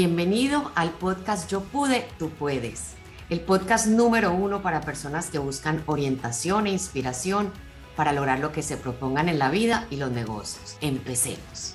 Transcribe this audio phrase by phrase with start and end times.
[0.00, 2.94] Bienvenido al podcast Yo pude, tú puedes.
[3.30, 7.50] El podcast número uno para personas que buscan orientación e inspiración
[7.96, 10.76] para lograr lo que se propongan en la vida y los negocios.
[10.80, 11.74] Empecemos.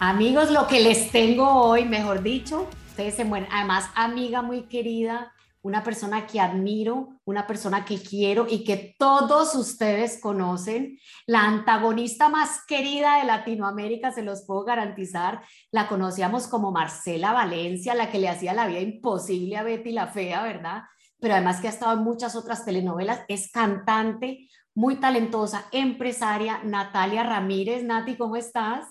[0.00, 3.48] Amigos, lo que les tengo hoy, mejor dicho, ustedes se mueren.
[3.52, 5.32] Además, amiga muy querida,
[5.62, 12.28] una persona que admiro, una persona que quiero y que todos ustedes conocen, la antagonista
[12.28, 18.18] más querida de Latinoamérica, se los puedo garantizar, la conocíamos como Marcela Valencia, la que
[18.18, 20.82] le hacía la vida imposible a Betty la Fea, ¿verdad?
[21.20, 27.22] Pero además que ha estado en muchas otras telenovelas, es cantante, muy talentosa, empresaria, Natalia
[27.22, 27.84] Ramírez.
[27.84, 28.86] Nati, ¿cómo estás?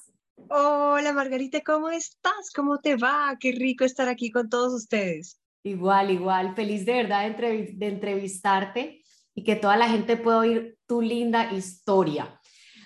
[0.49, 2.51] Hola Margarita, ¿cómo estás?
[2.55, 3.35] ¿Cómo te va?
[3.39, 5.38] Qué rico estar aquí con todos ustedes.
[5.63, 9.03] Igual, igual, feliz de verdad de, entrevistarte
[9.35, 12.39] y que toda la gente pueda oír tu linda historia.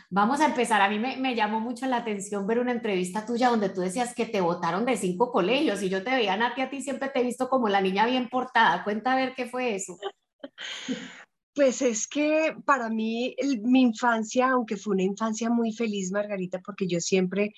[0.09, 0.81] Vamos a empezar.
[0.81, 4.25] A mí me, llamó mucho la atención ver una entrevista tuya donde tú decías que
[4.25, 7.23] te votaron de cinco colegios y yo te veía, Nati, a ti siempre te he
[7.23, 8.83] visto como la niña bien portada.
[8.83, 9.97] Cuenta a ver qué fue eso.
[11.55, 16.87] Pues es que para mí mi infancia, aunque fue una infancia muy feliz, Margarita, porque
[16.87, 17.53] yo siempre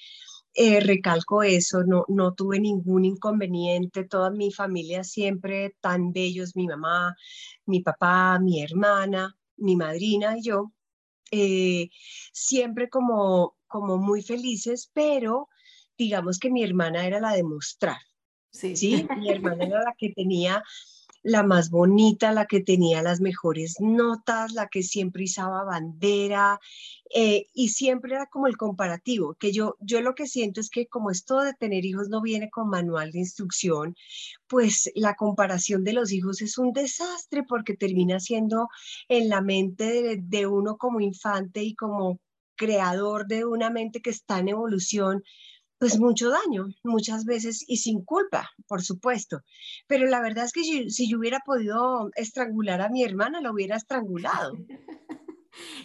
[0.55, 6.65] eh, recalco eso, no, no tuve ningún inconveniente, toda mi familia siempre tan bellos, mi
[6.65, 7.15] mamá,
[7.65, 10.71] mi papá, mi hermana, mi madrina y yo,
[11.31, 11.89] eh,
[12.31, 15.49] siempre como, como muy felices, pero
[15.97, 17.97] digamos que mi hermana era la de mostrar.
[18.51, 18.77] Sí.
[18.77, 19.07] ¿sí?
[19.17, 20.63] Mi hermana era la que tenía
[21.25, 26.59] la más bonita, la que tenía las mejores notas, la que siempre izaba bandera
[27.09, 30.85] eh, y siempre era como el comparativo, que yo, yo lo que siento es que
[30.85, 33.95] como esto de tener hijos no viene con manual de instrucción,
[34.45, 38.69] pues la comparación de los hijos es un desastre porque termina siendo
[39.09, 42.19] en la mente de uno como infante y como
[42.55, 45.23] creador de una mente que está en evolución,
[45.77, 49.41] pues mucho daño, muchas veces y sin culpa, por supuesto.
[49.87, 53.75] Pero la verdad es que si, yo hubiera podido estrangular a mi hermana, la hubiera
[53.75, 54.53] estrangulado.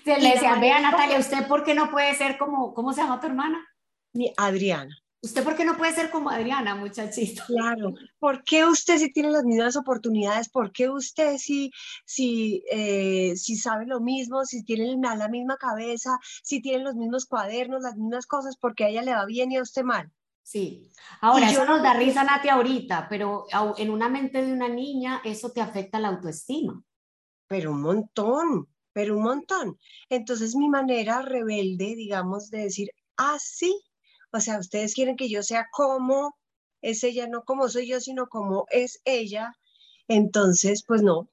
[0.05, 3.21] Se le decía, vea Natalia, ¿usted por qué no puede ser como, ¿cómo se llama
[3.21, 3.65] tu hermana?
[4.13, 4.97] Mi Adriana.
[5.23, 7.43] ¿Usted por qué no puede ser como Adriana, muchachito?
[7.47, 10.49] Claro, ¿por qué usted si tiene las mismas oportunidades?
[10.49, 11.71] ¿Por qué usted si,
[12.07, 17.27] si, eh, si sabe lo mismo, si tiene la misma cabeza, si tiene los mismos
[17.27, 20.11] cuadernos, las mismas cosas, porque a ella le va bien y a usted mal?
[20.43, 20.91] Sí.
[21.21, 25.53] Ahora, eso nos da risa, Nati, ahorita, pero en una mente de una niña eso
[25.53, 26.83] te afecta la autoestima.
[27.47, 29.79] Pero un montón, pero un montón.
[30.09, 33.81] Entonces mi manera rebelde, digamos, de decir, ah, sí,
[34.33, 36.37] o sea, ustedes quieren que yo sea como
[36.83, 39.53] es ella, no como soy yo, sino como es ella.
[40.09, 41.29] Entonces, pues no,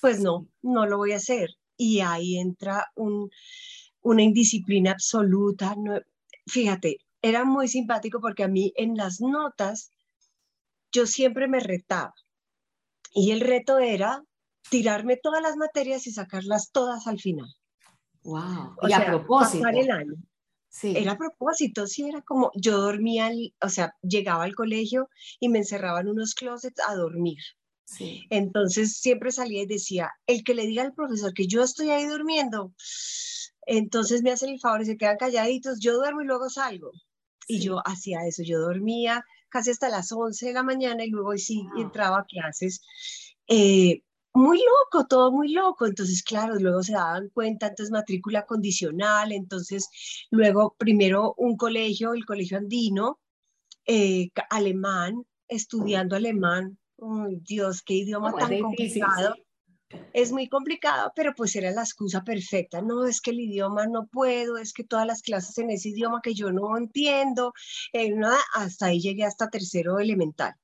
[0.00, 1.50] pues no, no lo voy a hacer.
[1.76, 5.74] Y ahí entra una indisciplina absoluta.
[6.46, 9.90] fíjate, era muy simpático porque a mí en las notas
[10.92, 12.14] yo siempre me retaba.
[13.12, 14.22] Y el reto era
[14.70, 17.48] tirarme todas las materias y sacarlas todas al final.
[18.24, 18.76] Wow.
[18.88, 19.68] y a propósito.
[19.68, 20.14] el año.
[20.82, 23.30] Era a propósito, sí, era como yo dormía,
[23.60, 25.08] o sea, llegaba al colegio
[25.38, 27.38] y me encerraba en unos closets a dormir.
[27.84, 28.26] Sí.
[28.30, 32.06] Entonces siempre salía y decía, el que le diga al profesor que yo estoy ahí
[32.06, 32.74] durmiendo,
[33.66, 36.90] entonces me hacen el favor y se quedan calladitos, yo duermo y luego salgo.
[37.46, 41.36] Y yo hacía eso, yo dormía casi hasta las 11 de la mañana y luego
[41.36, 42.80] sí entraba a clases.
[43.46, 44.02] Eh,
[44.34, 45.86] muy loco, todo muy loco.
[45.86, 49.88] Entonces, claro, luego se daban cuenta, entonces matrícula condicional, entonces
[50.30, 53.20] luego primero un colegio, el colegio andino,
[53.86, 56.78] eh, alemán, estudiando alemán.
[57.42, 59.34] Dios, qué idioma tan complicado.
[60.12, 62.82] Es muy complicado, pero pues era la excusa perfecta.
[62.82, 66.20] No, es que el idioma no puedo, es que todas las clases en ese idioma
[66.22, 67.52] que yo no entiendo,
[67.92, 70.54] eh, nada, hasta ahí llegué hasta tercero elemental.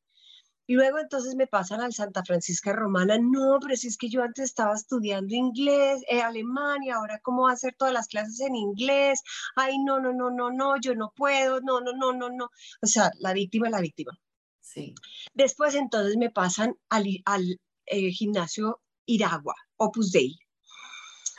[0.70, 4.22] Y luego entonces me pasan al Santa Francisca Romana, no, pero si es que yo
[4.22, 8.38] antes estaba estudiando inglés, eh, alemán, y ahora cómo va a hacer todas las clases
[8.38, 9.20] en inglés,
[9.56, 12.50] ay, no, no, no, no, no, yo no puedo, no, no, no, no, no.
[12.80, 14.16] O sea, la víctima, la víctima.
[14.60, 14.94] Sí.
[15.34, 20.38] Después entonces me pasan al, al eh, gimnasio Iragua, Opus Dei.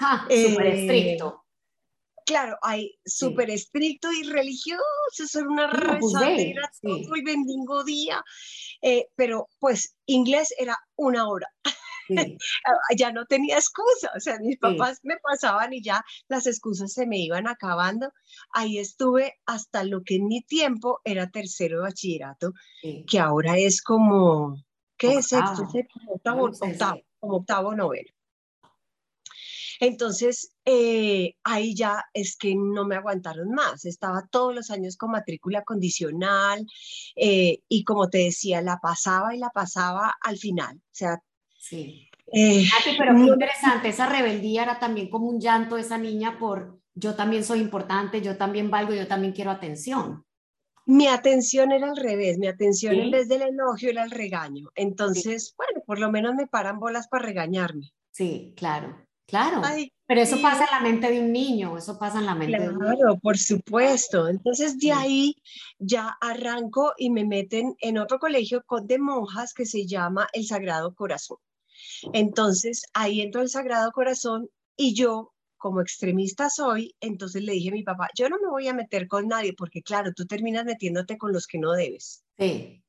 [0.01, 1.45] Ah, súper estricto.
[2.31, 4.81] Claro, hay súper estricto y religioso,
[5.27, 8.23] son una rezadera todo el bendigo día,
[8.81, 11.47] eh, pero pues inglés era una hora.
[12.95, 17.05] ya no tenía excusa, o sea, mis papás me pasaban y ya las excusas se
[17.05, 18.13] me iban acabando.
[18.53, 22.53] Ahí estuve hasta lo que en mi tiempo era tercero de bachillerato,
[23.07, 24.55] que ahora es como,
[24.95, 25.67] ¿qué es esto?
[26.07, 28.09] Octavo, octavo, como octavo noveno.
[29.81, 33.83] Entonces, eh, ahí ya es que no me aguantaron más.
[33.85, 36.67] Estaba todos los años con matrícula condicional
[37.15, 40.77] eh, y como te decía, la pasaba y la pasaba al final.
[40.77, 41.19] O sea,
[41.57, 42.07] sí.
[42.31, 42.63] Eh,
[42.95, 47.15] pero muy interesante, esa rebeldía era también como un llanto de esa niña por yo
[47.15, 50.23] también soy importante, yo también valgo, yo también quiero atención.
[50.85, 54.69] Mi atención era al revés, mi atención en vez del elogio era el regaño.
[54.75, 57.91] Entonces, bueno, por lo menos me paran bolas para regañarme.
[58.11, 59.07] Sí, claro.
[59.31, 59.61] Claro,
[60.05, 62.67] pero eso pasa en la mente de un niño, eso pasa en la mente de
[62.67, 62.97] un niño.
[62.97, 64.27] Claro, por supuesto.
[64.27, 65.35] Entonces de ahí
[65.79, 70.93] ya arranco y me meten en otro colegio de monjas que se llama el Sagrado
[70.95, 71.37] Corazón.
[72.11, 77.73] Entonces ahí entro el Sagrado Corazón y yo, como extremista soy, entonces le dije a
[77.73, 81.17] mi papá, yo no me voy a meter con nadie porque claro, tú terminas metiéndote
[81.17, 82.25] con los que no debes.
[82.37, 82.83] Sí.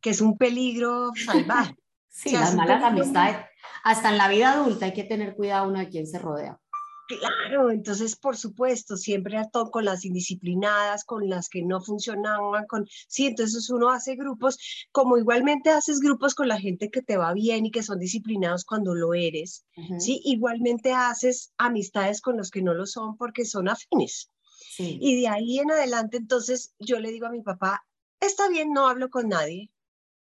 [0.00, 1.76] Que es un peligro salvaje.
[2.14, 3.36] Sí, las malas amistades
[3.82, 6.58] hasta en la vida adulta hay que tener cuidado uno de quién se rodea.
[7.06, 9.36] Claro, entonces por supuesto, siempre
[9.70, 14.58] con las indisciplinadas, con las que no funcionaban, con sí, entonces uno hace grupos,
[14.90, 18.64] como igualmente haces grupos con la gente que te va bien y que son disciplinados
[18.64, 19.66] cuando lo eres,
[19.98, 24.30] sí, igualmente haces amistades con los que no lo son porque son afines.
[24.78, 27.84] Y de ahí en adelante, entonces yo le digo a mi papá,
[28.18, 29.70] está bien, no hablo con nadie,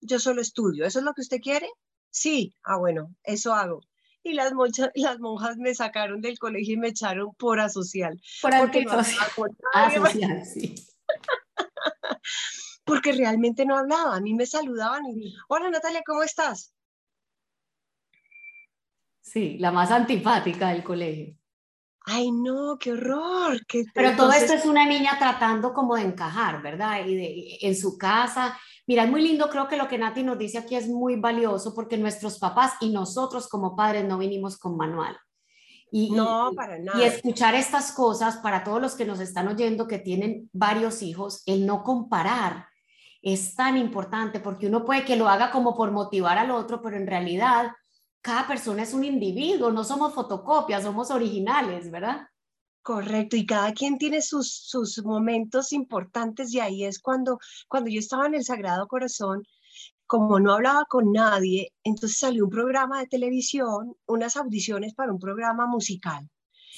[0.02, 1.70] yo solo estudio, ¿eso es lo que usted quiere?
[2.14, 3.82] Sí, ah, bueno, eso hago.
[4.22, 4.54] Y las,
[4.96, 8.22] las monjas me sacaron del colegio y me echaron por asocial.
[8.42, 8.54] Por
[9.74, 10.76] asocial, sí.
[12.86, 14.16] porque realmente no hablaba.
[14.16, 16.74] A mí me saludaban y, hola Natalia, ¿cómo estás?
[19.22, 21.36] Sí, la más antipática del colegio.
[22.06, 23.60] Ay, no, qué horror.
[23.94, 27.06] Pero todo esto es una niña tratando como de encajar, ¿verdad?
[27.06, 30.38] Y de, en su casa Mira, es muy lindo, creo que lo que Nati nos
[30.38, 34.76] dice aquí es muy valioso porque nuestros papás y nosotros como padres no vinimos con
[34.76, 35.18] manual.
[35.92, 37.00] Y, no, para nada.
[37.00, 41.44] Y escuchar estas cosas para todos los que nos están oyendo que tienen varios hijos,
[41.46, 42.68] el no comparar
[43.22, 46.98] es tan importante porque uno puede que lo haga como por motivar al otro, pero
[46.98, 47.72] en realidad
[48.22, 52.28] cada persona es un individuo, no somos fotocopias, somos originales, ¿verdad?
[52.84, 57.40] Correcto, y cada quien tiene sus, sus momentos importantes y ahí es cuando,
[57.70, 59.44] cuando yo estaba en el Sagrado Corazón,
[60.06, 65.20] como no hablaba con nadie, entonces salió un programa de televisión, unas audiciones para un
[65.20, 66.30] programa musical.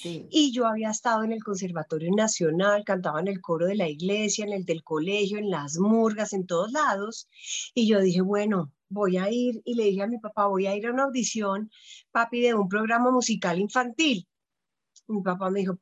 [0.03, 4.45] Y yo había estado en el Conservatorio Nacional, cantaba en el coro de la iglesia,
[4.45, 7.27] en el del colegio, en las murgas, en todos lados.
[7.73, 9.61] Y yo dije, bueno, voy a ir.
[9.65, 11.71] Y le dije a mi papá, voy a ir a una audición,
[12.11, 14.27] papi, de un programa musical infantil.
[15.07, 15.79] Mi papá me dijo,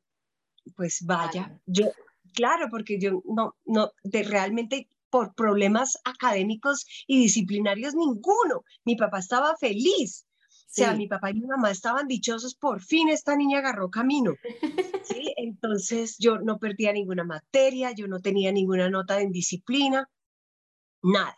[0.76, 1.90] pues vaya, yo,
[2.32, 8.64] claro, porque yo no, no, de realmente por problemas académicos y disciplinarios ninguno.
[8.84, 10.26] Mi papá estaba feliz.
[10.50, 14.34] O sea, mi papá y mi mamá estaban dichosos, por fin esta niña agarró camino.
[15.04, 15.32] ¿sí?
[15.36, 20.10] Entonces yo no perdía ninguna materia, yo no tenía ninguna nota de indisciplina,
[21.00, 21.36] nada.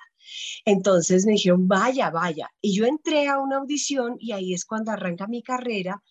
[0.64, 2.50] Entonces me dijeron, vaya, vaya.
[2.60, 6.02] Y yo entré a una audición y ahí es cuando arranca mi carrera,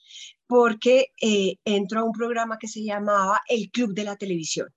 [0.48, 4.68] porque eh, entro a un programa que se llamaba El Club de la Televisión.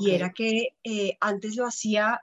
[0.00, 2.20] Y era que eh, antes lo hacía,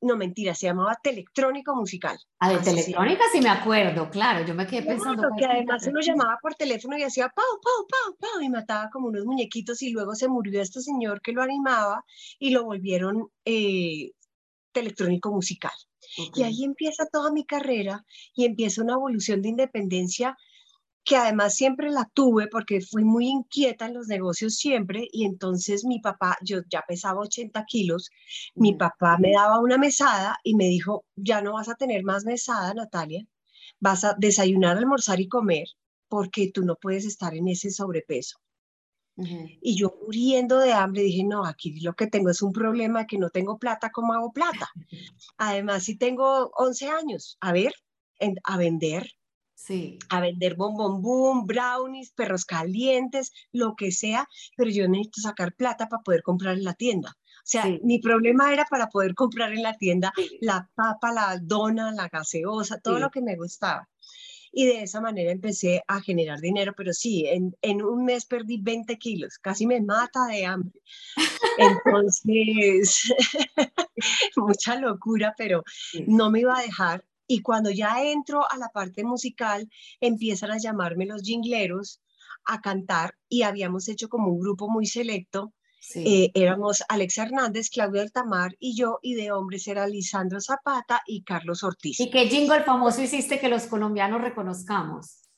[0.00, 2.18] no mentira, se llamaba Telectrónico Musical.
[2.38, 5.28] Ah, de Telectrónica sí me acuerdo, claro, yo me quedé pensando.
[5.36, 8.88] que además se lo llamaba por teléfono y hacía pau, pau, pau, pau, y mataba
[8.90, 12.04] como unos muñequitos y luego se murió este señor que lo animaba
[12.38, 14.12] y lo volvieron eh,
[14.72, 15.72] Telectrónico Musical.
[16.34, 20.36] Y ahí empieza toda mi carrera y empieza una evolución de independencia
[21.04, 25.84] que además siempre la tuve porque fui muy inquieta en los negocios siempre y entonces
[25.86, 28.10] mi papá, yo ya pesaba 80 kilos,
[28.54, 32.26] mi papá me daba una mesada y me dijo, ya no vas a tener más
[32.26, 33.26] mesada, Natalia,
[33.80, 35.68] vas a desayunar, almorzar y comer
[36.08, 38.38] porque tú no puedes estar en ese sobrepeso.
[39.60, 43.18] Y yo muriendo de hambre dije, no, aquí lo que tengo es un problema que
[43.18, 44.68] no tengo plata, ¿cómo hago plata?
[45.36, 47.74] Además, si tengo 11 años, a ver,
[48.44, 49.10] a vender,
[49.60, 49.98] Sí.
[50.08, 55.88] A vender bombón boom, brownies, perros calientes, lo que sea, pero yo necesito sacar plata
[55.88, 57.10] para poder comprar en la tienda.
[57.10, 61.90] O sea, mi problema era para poder comprar en la tienda la papa, la dona,
[61.90, 63.88] la gaseosa, todo lo que me gustaba.
[64.52, 68.60] Y de esa manera empecé a generar dinero, pero sí, en, en un mes perdí
[68.60, 70.80] 20 kilos, casi me mata de hambre.
[71.58, 73.12] Entonces,
[74.36, 75.62] mucha locura, pero
[76.06, 79.68] no me iba a dejar y cuando ya entro a la parte musical,
[80.00, 82.00] empiezan a llamarme los jingleros
[82.46, 85.52] a cantar y habíamos hecho como un grupo muy selecto.
[85.94, 91.22] Eh, éramos Alex Hernández, Claudio Altamar y yo, y de hombres era Lisandro Zapata y
[91.22, 92.00] Carlos Ortiz.
[92.00, 95.28] ¿Y qué jingle famoso hiciste que los colombianos reconozcamos?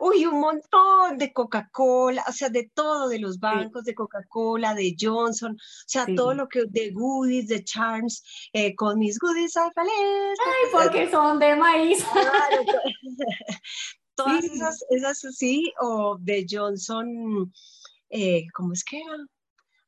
[0.00, 4.96] uy, un montón de Coca-Cola, o sea, de todo, de los bancos, de Coca-Cola, de
[4.98, 8.22] Johnson, o sea, todo lo que, de goodies, de charms,
[8.52, 10.38] eh, con mis goodies feliz.
[10.46, 12.04] Ay, porque son de maíz.
[14.14, 17.52] Todas esas, esas sí, o de Johnson,
[18.10, 19.26] eh, ¿cómo es que era?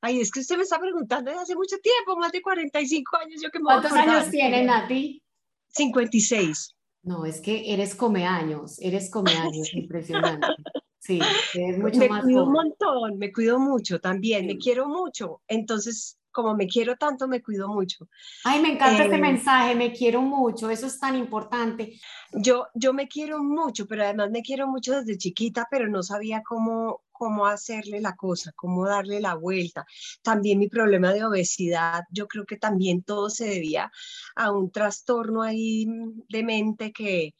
[0.04, 3.40] Ay, es que usted me está preguntando desde hace mucho tiempo, más de 45 años.
[3.40, 5.22] Yo que me ¿Cuántos años tiene Nati?
[5.68, 6.74] 56.
[7.04, 10.46] No, es que eres come años, eres come años, impresionante.
[10.98, 11.20] Sí,
[11.54, 12.24] es mucho me más.
[12.24, 15.40] Me cuido un montón, me cuido mucho también, me quiero mucho.
[15.46, 18.08] Entonces, como me quiero tanto, me cuido mucho.
[18.44, 22.00] Ay, me encanta este eh, mensaje, me quiero mucho, eso es tan importante.
[22.32, 26.42] Yo, yo me quiero mucho, pero además me quiero mucho desde chiquita, pero no sabía
[26.42, 29.86] cómo, cómo hacerle la cosa, cómo darle la vuelta.
[30.22, 33.92] También mi problema de obesidad, yo creo que también todo se debía
[34.34, 35.86] a un trastorno ahí
[36.28, 37.36] de mente que,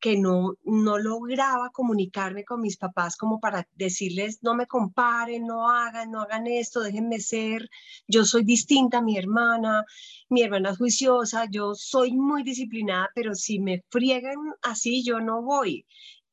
[0.00, 5.68] que no, no lograba comunicarme con mis papás como para decirles, no me comparen, no
[5.68, 7.68] hagan, no hagan esto, déjenme ser,
[8.08, 9.84] yo soy distinta a mi hermana,
[10.30, 15.42] mi hermana es juiciosa, yo soy muy disciplinada, pero si me friegan así, yo no
[15.42, 15.84] voy.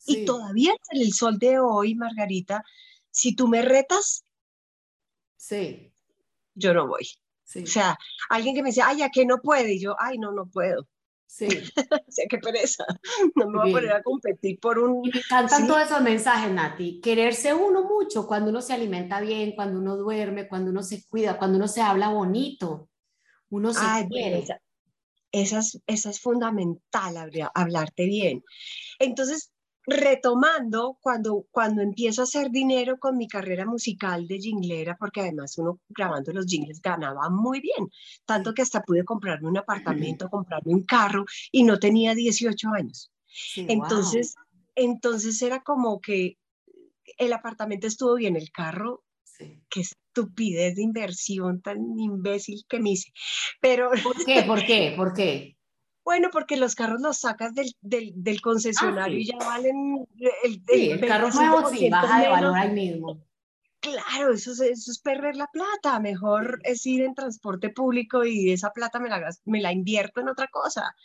[0.05, 2.63] Y todavía en el sol de hoy, Margarita,
[3.13, 4.25] si tú me retas,
[5.37, 5.93] sí.
[6.55, 7.07] yo no voy.
[7.55, 7.97] O sea,
[8.29, 10.87] alguien que me dice, ay, ya que no puede, y yo, ay, no, no puedo.
[11.27, 11.47] Sí.
[11.91, 12.85] o sea, qué pereza.
[13.35, 15.01] No me voy a poner a competir por un...
[15.01, 16.99] me encantan todos esos mensajes, Nati.
[17.01, 21.37] Quererse uno mucho cuando uno se alimenta bien, cuando uno duerme, cuando uno se cuida,
[21.37, 22.89] cuando uno se habla bonito.
[23.49, 24.39] Uno se quiere.
[25.31, 28.43] Esa, esa, es, fundamental, hablarte bien.
[28.99, 29.52] Entonces,
[29.85, 35.57] retomando cuando, cuando empiezo a hacer dinero con mi carrera musical de jinglera, porque además
[35.57, 37.89] uno grabando los jingles ganaba muy bien,
[38.25, 43.11] tanto que hasta pude comprarme un apartamento, comprarme un carro y no tenía 18 años.
[43.55, 44.35] entonces,
[44.75, 46.37] entonces era como que
[47.17, 49.03] el apartamento estuvo bien, el carro,
[49.69, 53.11] qué estupidez de inversión tan imbécil que me hice.
[53.59, 53.89] Pero...
[54.03, 54.43] ¿Por qué?
[54.43, 54.93] ¿Por qué?
[54.95, 55.52] ¿Por qué?
[56.03, 60.05] Bueno, porque los carros los sacas del, del, del concesionario ah, y ya valen
[60.43, 63.17] el, sí, el carro nuevo sí baja de valor ahí mismo.
[63.83, 65.99] Claro, eso es, eso es perder la plata.
[65.99, 70.29] Mejor es ir en transporte público y esa plata me la, me la invierto en
[70.29, 70.95] otra cosa.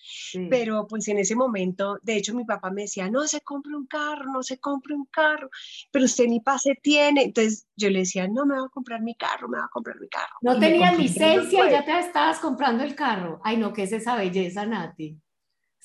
[0.48, 3.88] Pero pues en ese momento, de hecho mi papá me decía, no se compre un
[3.88, 5.50] carro, no se compre un carro,
[5.90, 7.24] pero usted ni pase tiene.
[7.24, 9.98] Entonces yo le decía, no me va a comprar mi carro, me va a comprar
[9.98, 10.36] mi carro.
[10.40, 13.40] No tenías licencia y ya te estabas comprando el carro.
[13.42, 15.18] Ay, no, ¿qué es esa belleza, Nati?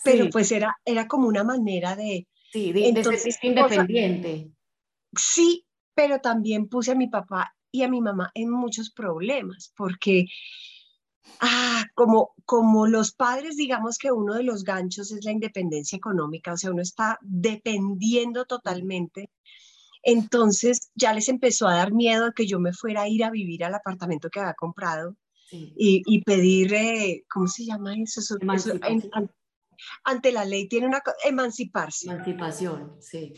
[0.04, 2.28] Pero pues era, era como una manera de...
[2.52, 4.52] Sí, de, Entonces, ser independiente.
[5.18, 10.28] sí, pero también puse a mi papá y a mi mamá en muchos problemas, porque
[11.40, 16.54] ah, como, como los padres, digamos que uno de los ganchos es la independencia económica,
[16.54, 19.32] o sea, uno está dependiendo totalmente.
[20.04, 23.64] Entonces ya les empezó a dar miedo que yo me fuera a ir a vivir
[23.64, 25.16] al apartamento que había comprado
[25.52, 28.38] y, y, pedir, eh, ¿cómo se llama eso?
[30.04, 32.10] ante la ley tiene una emanciparse.
[32.10, 33.34] Emancipación, sí.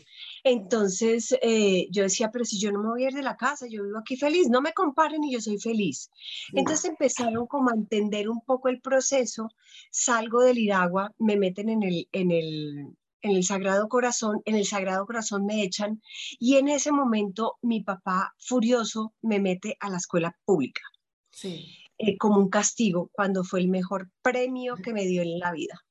[0.47, 3.65] Entonces eh, yo decía, pero si yo no me voy a ir de la casa,
[3.67, 6.11] yo vivo aquí feliz, no me comparen y yo soy feliz.
[6.53, 9.49] Entonces empezaron como a entender un poco el proceso,
[9.89, 14.67] salgo del Iragua, me meten en el, en el, en el Sagrado Corazón, en el
[14.67, 15.99] Sagrado Corazón me echan
[16.39, 20.83] y en ese momento mi papá furioso me mete a la escuela pública.
[21.31, 21.65] Sí.
[21.97, 25.83] Eh, como un castigo cuando fue el mejor premio que me dio en la vida.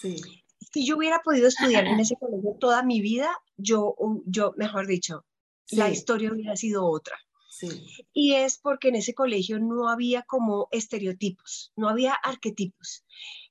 [0.00, 0.44] Sí.
[0.72, 3.94] Si yo hubiera podido estudiar en ese colegio toda mi vida, yo,
[4.26, 5.24] yo mejor dicho,
[5.70, 7.16] la historia hubiera sido otra.
[7.50, 7.68] Sí.
[8.12, 13.04] Y es porque en ese colegio no había como estereotipos, no había arquetipos.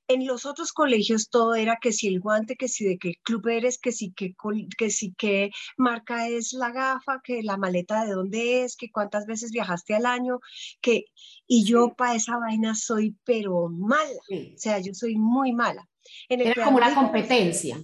[0.07, 3.48] En los otros colegios todo era que si el guante, que si de qué club
[3.48, 4.36] eres, que si qué,
[4.77, 9.25] que si qué marca es la gafa, que la maleta de dónde es, que cuántas
[9.25, 10.39] veces viajaste al año,
[10.81, 11.05] que
[11.48, 15.89] y yo para esa vaina soy pero mala, o sea, yo soy muy mala.
[16.29, 17.77] Era como una competencia.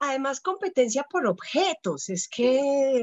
[0.00, 3.02] Además, competencia por objetos, es que,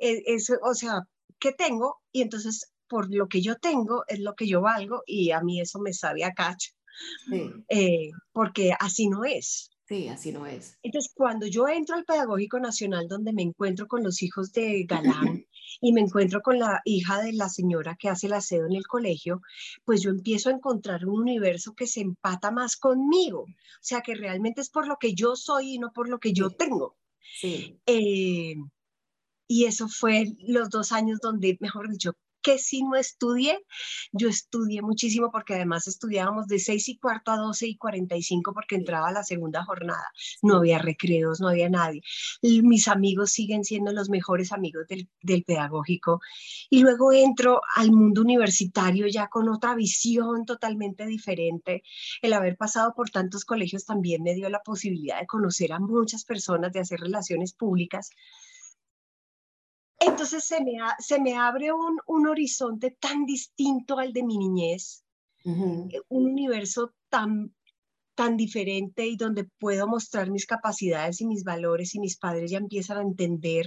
[0.00, 1.02] e, es, o sea,
[1.38, 2.00] ¿qué tengo?
[2.10, 5.60] Y entonces, por lo que yo tengo, es lo que yo valgo y a mí
[5.60, 6.70] eso me sabe a cacho,
[7.68, 9.69] eh, porque así no es.
[9.90, 10.78] Sí, así no es.
[10.84, 15.44] Entonces, cuando yo entro al Pedagógico Nacional, donde me encuentro con los hijos de Galán
[15.80, 18.86] y me encuentro con la hija de la señora que hace el aseo en el
[18.86, 19.42] colegio,
[19.84, 23.40] pues yo empiezo a encontrar un universo que se empata más conmigo.
[23.40, 26.32] O sea, que realmente es por lo que yo soy y no por lo que
[26.32, 26.96] yo tengo.
[27.40, 27.80] Sí.
[27.84, 28.54] Eh,
[29.48, 33.64] y eso fue los dos años donde, mejor dicho, que si no estudié,
[34.12, 38.76] yo estudié muchísimo porque además estudiábamos de 6 y cuarto a 12 y 45 porque
[38.76, 40.06] entraba la segunda jornada.
[40.42, 42.02] No había recreos, no había nadie.
[42.40, 46.20] Y mis amigos siguen siendo los mejores amigos del, del pedagógico.
[46.68, 51.82] Y luego entro al mundo universitario ya con otra visión totalmente diferente.
[52.22, 56.24] El haber pasado por tantos colegios también me dio la posibilidad de conocer a muchas
[56.24, 58.10] personas, de hacer relaciones públicas.
[60.00, 65.04] Entonces se me, se me abre un, un, horizonte tan distinto al de mi niñez,
[65.44, 67.54] eh, un universo tan,
[68.14, 72.58] tan diferente y donde puedo mostrar mis capacidades y mis valores y mis padres ya
[72.58, 73.66] empiezan a entender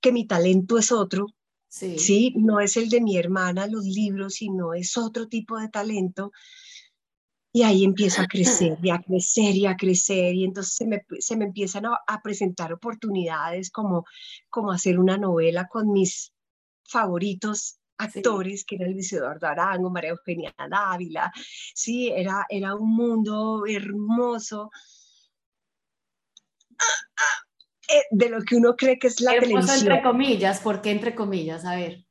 [0.00, 1.26] que mi talento es otro.
[1.68, 2.00] Sí.
[2.00, 6.32] sí, no es el de mi hermana, los libros, sino es otro tipo de talento
[7.52, 11.04] y ahí empiezo a crecer y a crecer y a crecer y entonces se me,
[11.18, 14.04] se me empiezan a, presentar oportunidades como,
[14.48, 16.32] como hacer una novela con mis
[16.84, 21.30] favoritos actores, que era Luis Eduardo Arango, María Eugenia Dávila,
[21.74, 24.70] sí, era, era un mundo hermoso
[27.92, 29.92] eh, de lo que uno cree que es la hermoso televisión.
[29.92, 31.64] entre comillas, ¿por qué entre comillas?
[31.64, 32.04] A ver.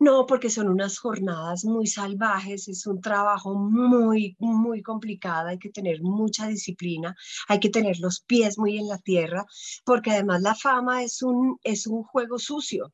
[0.00, 5.70] No, porque son unas jornadas muy salvajes, es un trabajo muy, muy complicado, hay que
[5.70, 7.14] tener mucha disciplina,
[7.48, 9.44] hay que tener los pies muy en la tierra,
[9.84, 12.92] porque además la fama es un, es un juego sucio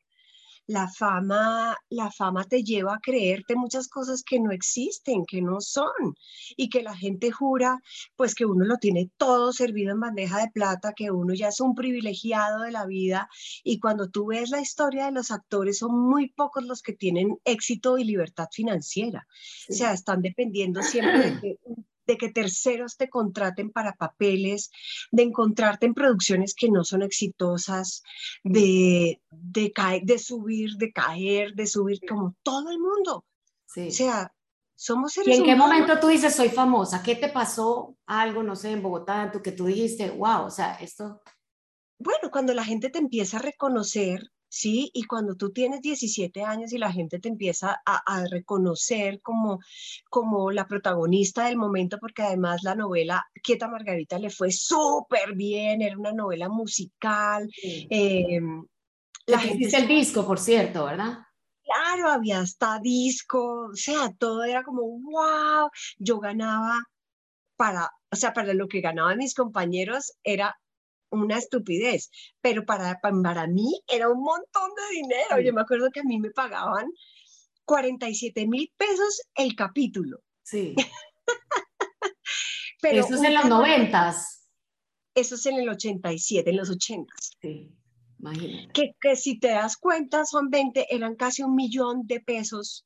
[0.67, 5.61] la fama, la fama te lleva a creerte muchas cosas que no existen, que no
[5.61, 6.15] son,
[6.57, 7.81] y que la gente jura,
[8.15, 11.61] pues que uno lo tiene todo servido en bandeja de plata, que uno ya es
[11.61, 13.29] un privilegiado de la vida,
[13.63, 17.37] y cuando tú ves la historia de los actores, son muy pocos los que tienen
[17.45, 19.25] éxito y libertad financiera.
[19.69, 21.57] O sea, están dependiendo siempre de que
[22.07, 24.71] de que terceros te contraten para papeles,
[25.11, 28.01] de encontrarte en producciones que no son exitosas,
[28.43, 33.25] de, de, de subir, de caer, de subir como todo el mundo.
[33.75, 34.33] O sea,
[34.73, 37.03] somos seres ¿Y en qué momento tú dices, soy famosa?
[37.03, 40.75] ¿Qué te pasó algo, no sé, en Bogotá, tú que tú dijiste, wow, o sea,
[40.75, 41.21] esto...
[41.99, 44.89] Bueno, cuando la gente te empieza a reconocer ¿sí?
[44.93, 49.59] Y cuando tú tienes 17 años y la gente te empieza a, reconocer como,
[50.09, 55.81] como la protagonista del momento, porque además la novela Quieta Margarita le fue súper bien,
[55.81, 57.49] era una novela musical.
[57.63, 58.39] Eh,
[59.25, 59.75] la gente...
[59.75, 61.19] el disco, por cierto, ¿verdad?
[61.63, 66.81] Claro, había hasta disco, o sea, todo era como, wow, yo ganaba
[67.57, 70.57] para, o sea, para lo que ganaban mis compañeros era
[71.21, 72.09] una estupidez,
[72.41, 75.41] pero para, para mí era un montón de dinero.
[75.41, 76.87] Yo me acuerdo que a mí me pagaban
[77.65, 80.21] 47 mil pesos el capítulo.
[80.43, 80.75] Sí.
[82.81, 84.49] pero eso es en los noventas.
[85.13, 87.13] Eso es en el 87, en los 80.
[87.41, 87.71] Sí,
[88.19, 88.73] imagínate.
[88.73, 92.85] Que, que si te das cuenta son 20, eran casi un millón de pesos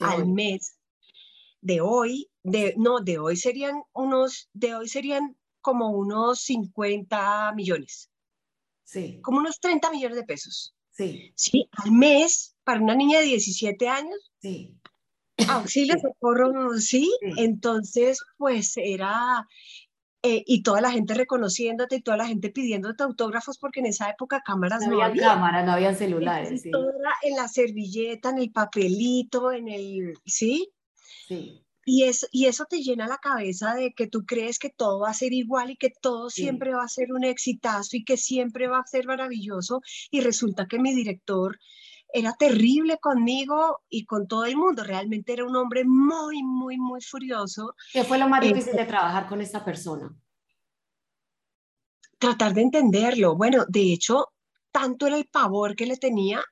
[0.00, 0.76] al mes.
[1.60, 5.37] De hoy, de, no, de hoy serían unos, de hoy serían
[5.68, 8.10] como unos 50 millones.
[8.84, 9.20] Sí.
[9.20, 10.74] Como unos 30 millones de pesos.
[10.88, 11.30] Sí.
[11.36, 14.32] Sí, al mes para una niña de 17 años.
[14.40, 14.74] Sí.
[15.46, 17.12] Auxilio, socorro, ¿sí?
[17.20, 17.32] sí.
[17.36, 19.46] Entonces, pues era,
[20.22, 24.08] eh, y toda la gente reconociéndote y toda la gente pidiéndote autógrafos porque en esa
[24.08, 25.22] época cámaras no, no había.
[25.22, 26.62] cámaras, no había celulares.
[26.62, 26.70] Sí.
[27.24, 30.72] en la servilleta, en el papelito, en el, ¿sí?
[31.26, 31.62] Sí.
[31.90, 35.14] Y, y eso te llena la cabeza de que tú crees que todo va a
[35.14, 38.80] ser igual y que todo siempre va a ser un exitazo y que siempre va
[38.80, 39.80] a ser maravilloso.
[40.10, 41.58] Y resulta que mi director
[42.12, 44.84] era terrible conmigo y con todo el mundo.
[44.84, 47.74] Realmente era un hombre muy, muy, muy furioso.
[47.90, 50.14] ¿Qué fue lo más difícil de trabajar con esta persona?
[52.18, 53.34] Tratar de entenderlo.
[53.34, 54.26] Bueno, de hecho,
[54.70, 56.44] tanto era el pavor que le tenía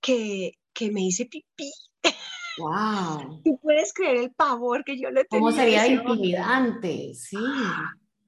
[0.00, 1.72] que, que me hice pipí.
[2.58, 3.40] Wow.
[3.44, 5.40] Tú puedes creer el pavor que yo le tenía.
[5.40, 7.14] ¿Cómo sería intimidante?
[7.14, 7.36] Sí.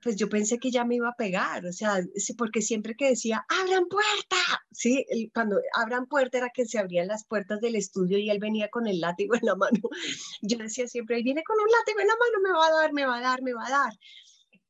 [0.02, 2.00] Pues yo pensé que ya me iba a pegar, o sea,
[2.38, 4.36] porque siempre que decía, abran puerta,
[4.70, 8.68] sí, cuando abran puerta era que se abrían las puertas del estudio y él venía
[8.70, 9.78] con el látigo en la mano.
[10.40, 12.92] Yo decía siempre, él viene con un látigo en la mano, me va a dar,
[12.94, 13.92] me va a dar, me va a dar.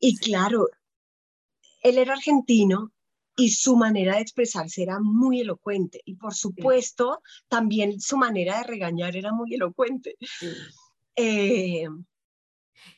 [0.00, 0.66] Y claro,
[1.82, 2.92] él era argentino
[3.40, 8.64] y su manera de expresarse era muy elocuente y por supuesto también su manera de
[8.64, 10.16] regañar era muy elocuente.
[11.16, 11.86] Eh,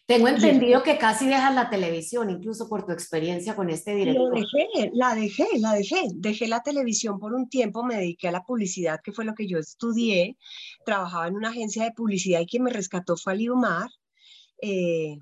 [0.05, 4.35] Tengo entendido que casi dejas la televisión, incluso por tu experiencia con este director.
[4.35, 6.03] dejé, la dejé, la dejé.
[6.15, 9.47] Dejé la televisión por un tiempo, me dediqué a la publicidad, que fue lo que
[9.47, 10.37] yo estudié.
[10.85, 13.89] Trabajaba en una agencia de publicidad y quien me rescató fue Aliomar.
[14.61, 15.19] Eh,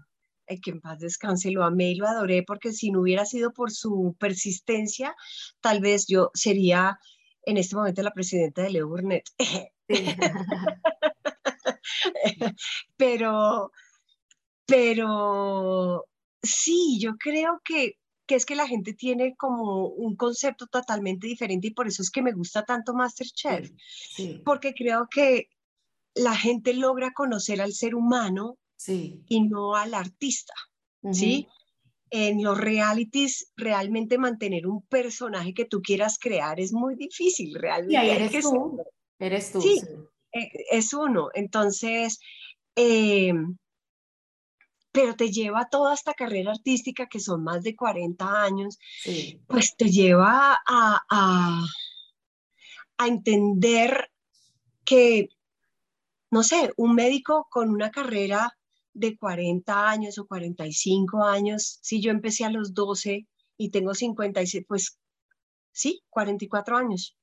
[0.59, 3.71] que en paz descanse, lo amé y lo adoré, porque si no hubiera sido por
[3.71, 5.15] su persistencia,
[5.61, 6.99] tal vez yo sería
[7.45, 9.25] en este momento la presidenta de Leo Burnett.
[12.97, 13.73] pero,
[14.67, 16.07] pero
[16.43, 21.69] sí, yo creo que, que es que la gente tiene como un concepto totalmente diferente
[21.69, 23.71] y por eso es que me gusta tanto Masterchef,
[24.45, 25.49] porque creo que
[26.15, 30.55] la gente logra conocer al ser humano y no al artista,
[31.13, 31.47] ¿sí?
[32.11, 38.07] En los realities, realmente mantener un personaje que tú quieras crear es muy difícil, realmente.
[38.07, 38.83] Y eres tú,
[39.19, 39.61] eres tú.
[39.61, 39.81] Sí,
[40.33, 41.29] e, es uno.
[41.35, 42.19] Entonces,
[42.75, 43.57] em,
[44.93, 48.79] pero te lleva toda esta carrera artística que son más de 40 años,
[49.47, 51.65] pues te lleva a, a,
[52.99, 54.11] a entender
[54.85, 55.29] que,
[56.33, 58.57] no sé, un médico con una carrera
[58.93, 63.27] de 40 años o 45 años, si yo empecé a los 12
[63.57, 64.99] y tengo 56, pues
[65.73, 67.17] sí, 44 años.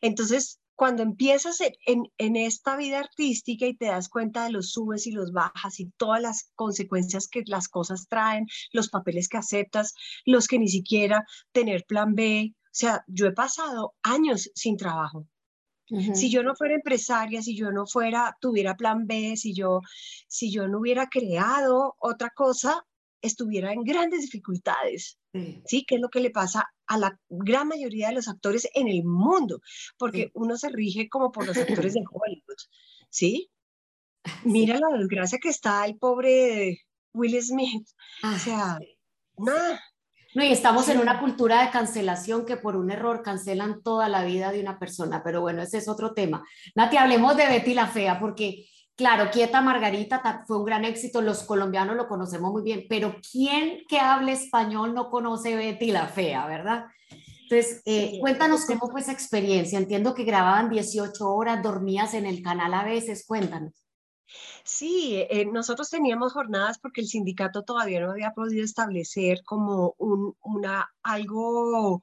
[0.00, 5.08] Entonces, cuando empiezas en, en, esta vida artística y te das cuenta de los subes
[5.08, 9.94] y los bajas y todas las consecuencias que las cosas traen, los papeles que aceptas,
[10.24, 15.26] los que ni siquiera tener plan B, o sea, yo he pasado años sin trabajo.
[16.14, 19.80] Si yo no fuera empresaria, si yo no fuera, tuviera plan B, si yo,
[20.26, 22.84] si yo no hubiera creado otra cosa,
[23.22, 25.18] estuviera en grandes dificultades.
[25.66, 25.84] Sí.
[25.86, 29.04] ¿Qué es lo que le pasa a la gran mayoría de los actores en el
[29.04, 29.60] mundo?
[29.96, 32.56] Porque uno se rige como por los actores de Hollywood.
[33.10, 33.50] ¿Sí?
[34.44, 36.80] Mira la desgracia que está el pobre
[37.12, 37.88] Will Smith.
[38.22, 38.78] o sea,
[39.36, 39.80] nada.
[40.34, 44.24] No, y estamos en una cultura de cancelación que por un error cancelan toda la
[44.24, 46.44] vida de una persona, pero bueno, ese es otro tema.
[46.74, 51.44] Nati, hablemos de Betty la Fea, porque claro, Quieta Margarita fue un gran éxito, los
[51.44, 56.46] colombianos lo conocemos muy bien, pero ¿quién que hable español no conoce Betty la Fea,
[56.46, 56.84] verdad?
[57.50, 59.78] Entonces, eh, cuéntanos cómo fue esa experiencia.
[59.78, 63.87] Entiendo que grababan 18 horas, dormías en el canal a veces, cuéntanos.
[64.64, 70.34] Sí, eh, nosotros teníamos jornadas porque el sindicato todavía no había podido establecer como un,
[70.42, 72.02] una, algo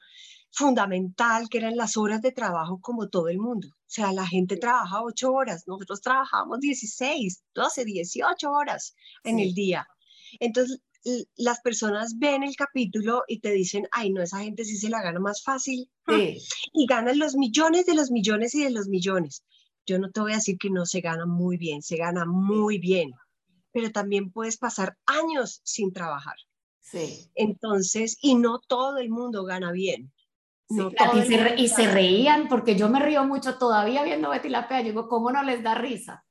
[0.51, 3.67] fundamental que eran las horas de trabajo como todo el mundo.
[3.67, 9.53] O sea, la gente trabaja ocho horas, nosotros trabajamos 16, 12, 18 horas en el
[9.53, 9.87] día.
[10.39, 10.81] Entonces,
[11.35, 15.01] las personas ven el capítulo y te dicen, ay, no, esa gente sí se la
[15.01, 15.89] gana más fácil.
[16.73, 19.43] Y ganan los millones de los millones y de los millones
[19.85, 22.79] yo no te voy a decir que no se gana muy bien, se gana muy
[22.79, 23.13] bien,
[23.71, 26.35] pero también puedes pasar años sin trabajar.
[26.81, 27.29] Sí.
[27.35, 30.11] Entonces, y no todo el mundo gana bien.
[30.67, 30.91] No
[31.57, 34.81] y, se reían, porque yo me río mucho todavía viendo Betty la Fea.
[34.81, 36.25] Yo digo, ¿cómo no les da risa?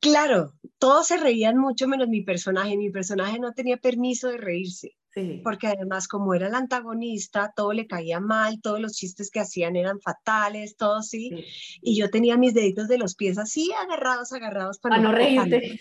[0.00, 2.76] Claro, todos se reían mucho menos mi personaje.
[2.76, 4.96] Mi personaje no tenía permiso de reírse.
[5.42, 9.76] Porque además, como era el antagonista, todo le caía mal, todos los chistes que hacían
[9.76, 11.44] eran fatales, todo sí.
[11.82, 15.78] Y yo tenía mis deditos de los pies así agarrados, agarrados para, no, reírme,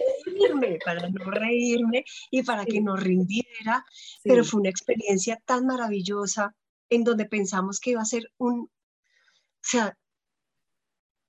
[0.83, 3.85] para no reírme y para que nos rindiera.
[4.23, 6.55] Pero fue una experiencia tan maravillosa
[6.89, 8.61] en donde pensamos que iba a ser un.
[8.61, 9.97] O sea,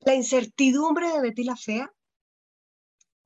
[0.01, 1.93] la incertidumbre de Betty la Fea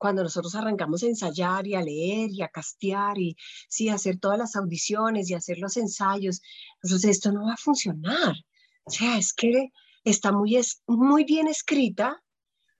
[0.03, 3.37] cuando nosotros arrancamos a ensayar y a leer y a castear y
[3.69, 6.41] sí, hacer todas las audiciones y hacer los ensayos,
[6.83, 8.35] entonces esto no va a funcionar.
[8.83, 9.69] O sea, es que
[10.03, 12.21] está muy, es, muy bien escrita,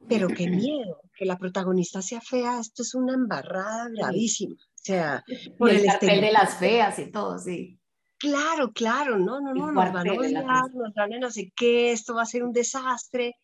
[0.10, 4.56] pero qué miedo, que la protagonista sea fea, esto es una embarrada gravísima.
[4.56, 5.24] O sea,
[5.58, 7.80] por el, el de las feas y todo, sí.
[8.18, 11.94] Claro, claro, no, no, no, nos van a odiar, nos van a no sé qué,
[11.94, 13.38] esto va a ser un desastre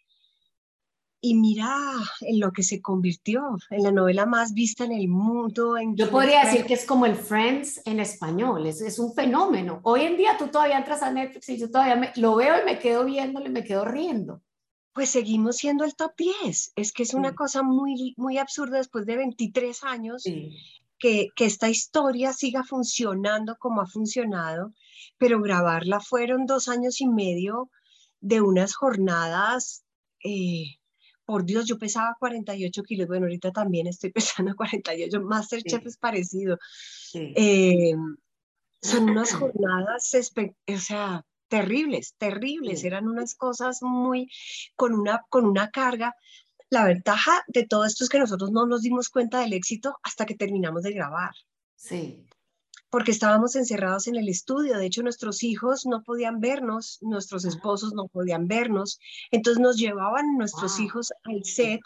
[1.21, 1.75] y mira
[2.21, 5.77] en lo que se convirtió, en la novela más vista en el mundo.
[5.77, 9.81] En Yo podría decir que es como el Friends en español, es, es, un fenómeno.
[9.83, 12.65] Hoy en día tú todavía entras a Netflix y yo todavía me, lo veo y
[12.65, 14.41] me quedo viéndolo y me quedo riendo.
[14.93, 16.73] Pues seguimos siendo el top 10.
[16.75, 20.23] Es que es una cosa muy, muy absurda después de 23 años
[20.97, 24.73] que, que esta historia siga funcionando como ha funcionado,
[25.17, 27.69] pero grabarla fueron dos años y medio
[28.19, 29.83] de unas jornadas
[30.23, 30.78] eh,
[31.29, 34.11] por Dios, yo pesaba 48 kilos, bueno, ahorita también estoy
[34.47, 36.57] pesando 48, Masterchef es parecido.
[37.13, 37.93] Eh,
[38.81, 44.27] son unas jornadas, o sea, terribles, terribles, eran unas cosas muy,
[44.75, 46.15] con una, con una carga.
[46.71, 50.25] La ventaja de todo esto es que nosotros no nos dimos cuenta del éxito hasta
[50.25, 51.35] que terminamos de grabar.
[51.75, 52.25] Sí
[52.89, 54.77] porque estábamos encerrados en el estudio.
[54.77, 58.99] De hecho, nuestros hijos no podían vernos, nuestros esposos no podían vernos.
[59.31, 61.81] Entonces nos llevaban nuestros hijos al set.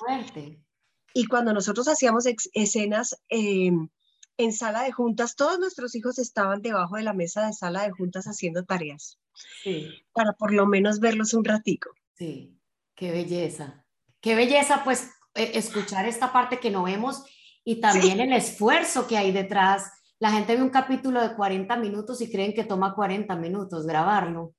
[1.14, 3.90] Y cuando nosotros hacíamos escenas em,
[4.38, 7.92] en sala de juntas, todos nuestros hijos estaban debajo de la mesa de sala de
[7.92, 9.20] juntas haciendo tareas.
[9.64, 9.90] Sí.
[10.14, 11.92] Para por lo menos verlos un ratico.
[12.16, 12.58] Sí.
[12.96, 13.86] Qué belleza.
[14.22, 17.26] Qué belleza, pues, e, escuchar esta parte que no vemos
[17.64, 19.92] y también el esfuerzo que hay detrás.
[20.24, 24.56] La gente ve un capítulo de 40 minutos y creen que toma 40 minutos grabarlo.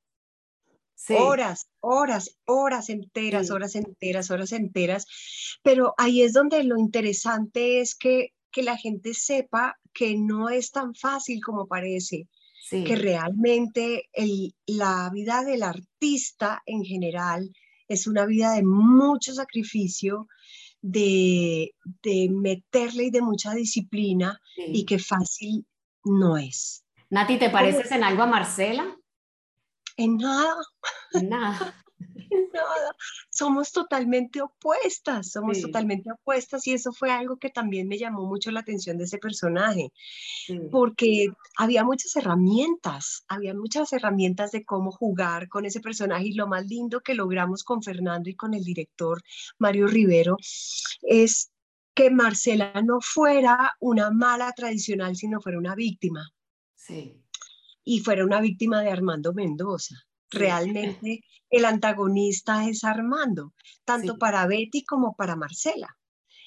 [1.09, 5.07] Horas, horas, horas enteras, horas enteras, horas enteras.
[5.63, 10.71] Pero ahí es donde lo interesante es que, que la gente sepa que no es
[10.71, 12.29] tan fácil como parece.
[12.71, 17.51] que realmente el, la vida del artista en general
[17.89, 20.29] es una vida de mucho sacrificio,
[20.87, 25.67] de, de meterle y de mucha disciplina y que fácil
[26.05, 26.85] no es.
[27.09, 28.95] Nati, ¿te pareces en algo a Marcela?
[29.97, 30.57] En nada.
[31.15, 31.84] En nada.
[32.53, 32.97] Nada.
[33.31, 38.51] Somos totalmente opuestas, somos totalmente opuestas y eso fue algo que también me llamó mucho
[38.51, 39.93] la atención de ese personaje,
[40.71, 46.47] porque había muchas herramientas, había muchas herramientas de cómo jugar con ese personaje y lo
[46.47, 49.23] más lindo que logramos con Fernando y con el director
[49.59, 50.37] Mario Rivero
[51.03, 51.51] es
[51.95, 56.29] que Marcela no fuera una mala tradicional, sino fuera una víctima.
[56.75, 57.21] Sí
[57.85, 59.95] y fuera una víctima de Armando Mendoza.
[60.35, 61.21] Realmente
[61.51, 63.53] el antagonista es Armando,
[63.85, 65.97] tanto para Betty como para Marcela.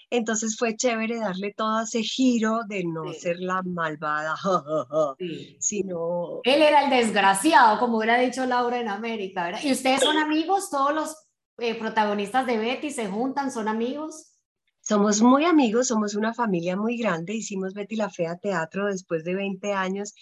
[0.10, 4.36] Entonces fue chévere darle todo ese giro de no ser la malvada,
[5.60, 6.40] sino...
[6.44, 10.70] Él era el desgraciado, como hubiera dicho Laura en América, ¿Y ustedes son amigos?
[10.70, 11.16] ¿Todos los
[11.58, 14.37] eh, protagonistas de Betty se juntan, son amigos?
[14.88, 17.34] Somos muy amigos, somos una familia muy grande.
[17.34, 20.16] Hicimos Betty la Fea Teatro después de 20 años,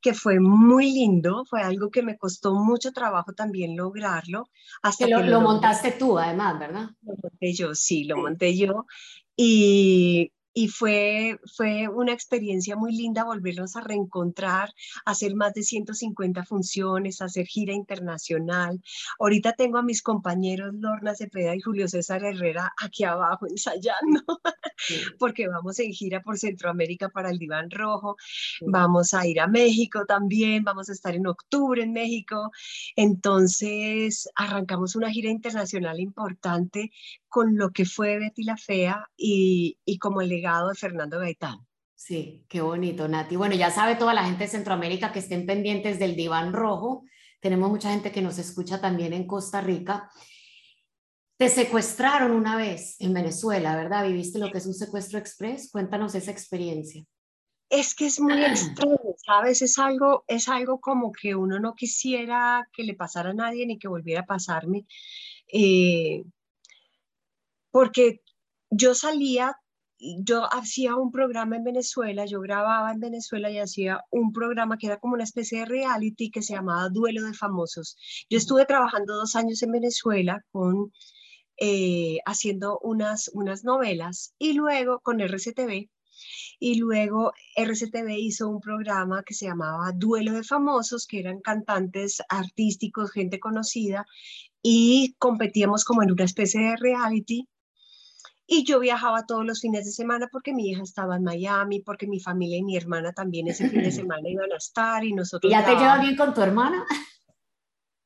[0.00, 1.44] que fue muy lindo.
[1.44, 4.44] Fue algo que me costó mucho trabajo también lograrlo.
[4.80, 6.90] Hasta que lo, montaste tú, además, ¿verdad?
[7.02, 8.86] Lo monté yo, sí, lo monté yo.
[9.34, 14.72] Y, y fue, fue una experiencia muy linda volvernos a reencontrar,
[15.04, 18.82] hacer más de 150 funciones, hacer gira internacional.
[19.18, 24.22] Ahorita tengo a mis compañeros Lorna Cepeda y Julio César Herrera aquí abajo ensayando,
[25.18, 28.16] porque vamos en gira por Centroamérica para el Diván Rojo,
[28.60, 32.50] vamos a ir a México también, vamos a estar en octubre en México.
[32.96, 36.90] Entonces, arrancamos una gira internacional importante
[37.32, 41.66] con lo que fue Betty la Fea y, y como el legado de Fernando Gaitán.
[41.94, 43.36] Sí, qué bonito, Nati.
[43.36, 47.04] Bueno, ya sabe toda la gente de Centroamérica que estén pendientes del diván rojo.
[47.40, 50.10] Tenemos mucha gente que nos escucha también en Costa Rica.
[51.38, 54.06] Te secuestraron una vez en Venezuela, ¿verdad?
[54.06, 55.70] ¿Viviste lo que es un secuestro express?
[55.72, 57.02] Cuéntanos esa experiencia.
[57.70, 59.62] Es que es muy extraño, ¿sabes?
[59.62, 63.78] Es algo, es algo como que uno no quisiera que le pasara a nadie ni
[63.78, 64.84] que volviera a pasarme.
[65.50, 66.24] Eh,
[67.72, 68.20] porque
[68.70, 69.56] yo salía,
[69.98, 74.86] yo hacía un programa en Venezuela, yo grababa en Venezuela y hacía un programa que
[74.86, 77.96] era como una especie de reality que se llamaba Duelo de Famosos.
[78.30, 80.92] Yo estuve trabajando dos años en Venezuela con,
[81.58, 85.90] eh, haciendo unas, unas novelas y luego con RCTV.
[86.60, 92.22] Y luego RCTV hizo un programa que se llamaba Duelo de Famosos, que eran cantantes
[92.28, 94.06] artísticos, gente conocida,
[94.62, 97.48] y competíamos como en una especie de reality
[98.46, 102.06] y yo viajaba todos los fines de semana porque mi hija estaba en Miami, porque
[102.06, 105.50] mi familia y mi hermana también ese fin de semana iban a estar y nosotros...
[105.50, 106.84] ¿Ya te llevas bien con tu hermana?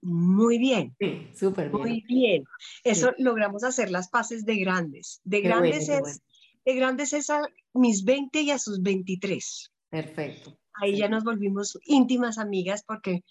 [0.02, 0.94] Muy bien.
[1.00, 1.82] Sí, súper bien.
[1.82, 2.44] Muy bien.
[2.84, 5.20] Eso logramos hacer las paces de grandes.
[5.24, 6.22] De grandes es,
[6.64, 7.42] de grandes es a
[7.74, 9.72] mis 20 y a sus 23.
[9.88, 10.56] Perfecto.
[10.74, 13.24] Ahí ya nos volvimos íntimas amigas porque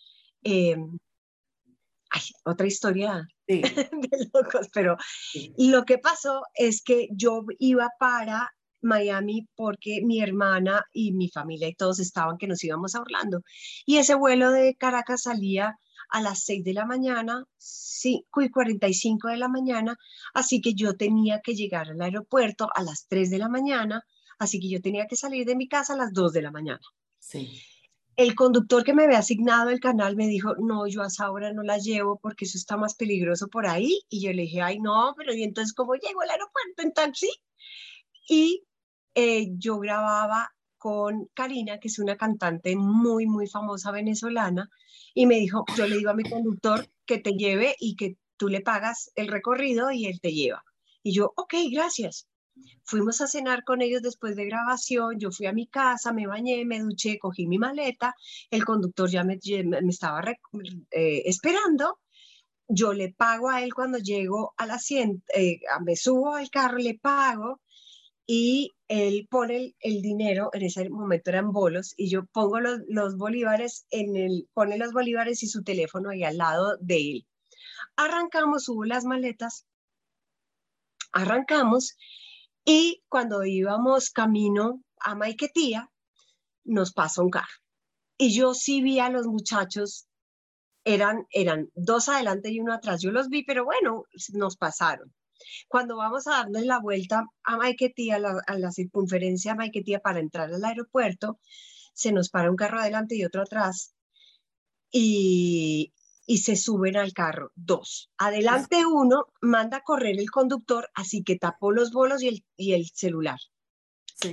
[0.44, 0.76] eh,
[2.44, 4.98] otra historia de locos, pero
[5.58, 8.52] lo que pasó es que yo iba para
[8.82, 13.42] Miami porque mi hermana y mi familia y todos estaban que nos íbamos a Orlando.
[13.86, 15.78] Y ese vuelo de Caracas salía
[16.10, 19.98] a las 6 de la mañana, 5 y 45 de la mañana,
[20.34, 24.04] así que yo tenía que llegar al aeropuerto a las 3 de la mañana,
[24.38, 26.82] así que yo tenía que salir de mi casa a las 2 de la mañana.
[27.20, 27.60] Sí
[28.18, 31.52] el conductor que me había asignado el canal me dijo, no, yo a esa hora
[31.54, 34.02] no la llevo porque eso está más peligroso por ahí.
[34.10, 37.30] Y yo le dije, ay, no, pero ¿y entonces cómo llego al aeropuerto en taxi?
[38.28, 38.64] Y
[39.16, 44.70] eh, yo grababa con Karina, que es una cantante muy, muy famosa venezolana,
[45.14, 48.50] y me dijo, yo le digo a mi conductor que te lleve y que tú
[48.50, 50.64] le pagas el recorrido y él te lleva.
[51.04, 52.28] Y yo, ok, gracias.
[52.84, 56.66] Fuimos a cenar con ellos después de grabación, yo fui a mi casa, me bañé,
[56.66, 58.16] me duché, cogí mi maleta,
[58.50, 60.22] el conductor ya me, me estaba
[60.92, 62.00] eh, esperando,
[62.68, 66.98] yo le pago a él cuando llego al asiento, eh, me subo al carro, le
[66.98, 67.62] pago
[68.28, 73.18] y él pone el, dinero, en ese momento eran bolos, y yo pongo los, los
[73.18, 77.28] bolívares en el, pone los bolívares y su teléfono ahí al lado de él.
[77.96, 79.66] Arrancamos, subo las maletas
[81.16, 81.98] arrancamos
[82.66, 85.90] y cuando íbamos camino a Maiquetía,
[86.64, 87.62] nos pasa un carro.
[88.18, 90.08] Y yo sí vi a los muchachos,
[90.84, 93.02] eran, eran dos adelante y uno atrás.
[93.02, 95.14] Yo los vi, pero bueno, nos pasaron.
[95.68, 100.00] Cuando vamos a darnos la vuelta a Maiquetía, a la, a la circunferencia de Maiquetía
[100.00, 101.40] para entrar al aeropuerto,
[101.94, 103.94] se nos para un carro adelante y otro atrás.
[104.92, 105.94] Y,
[106.26, 107.52] y se suben al carro.
[107.56, 108.10] Dos.
[108.18, 112.74] Adelante uno manda a correr el conductor, así que tapó los bolos y el, y
[112.74, 113.40] el celular.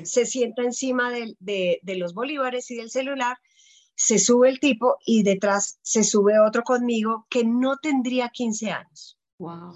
[0.05, 3.37] Se sienta encima de, de, de, los bolívares y del celular,
[3.94, 9.18] se sube el tipo y detrás se sube otro conmigo que no tendría 15 años.
[9.38, 9.74] Wow.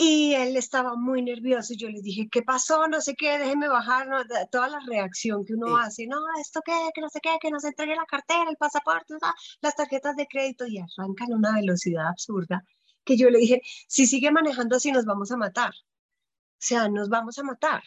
[0.00, 2.86] Y él estaba muy nervioso yo le dije, ¿qué pasó?
[2.86, 4.06] No sé qué, déjeme bajar,
[4.50, 7.64] toda la reacción que uno hace, no, esto qué, que no sé qué, que nos
[7.64, 9.14] entregue la cartera, el pasaporte,
[9.60, 12.62] las tarjetas de crédito y arrancan a una velocidad absurda
[13.04, 17.08] que yo le dije, si sigue manejando así nos vamos a matar, o sea, nos
[17.08, 17.82] vamos a matar.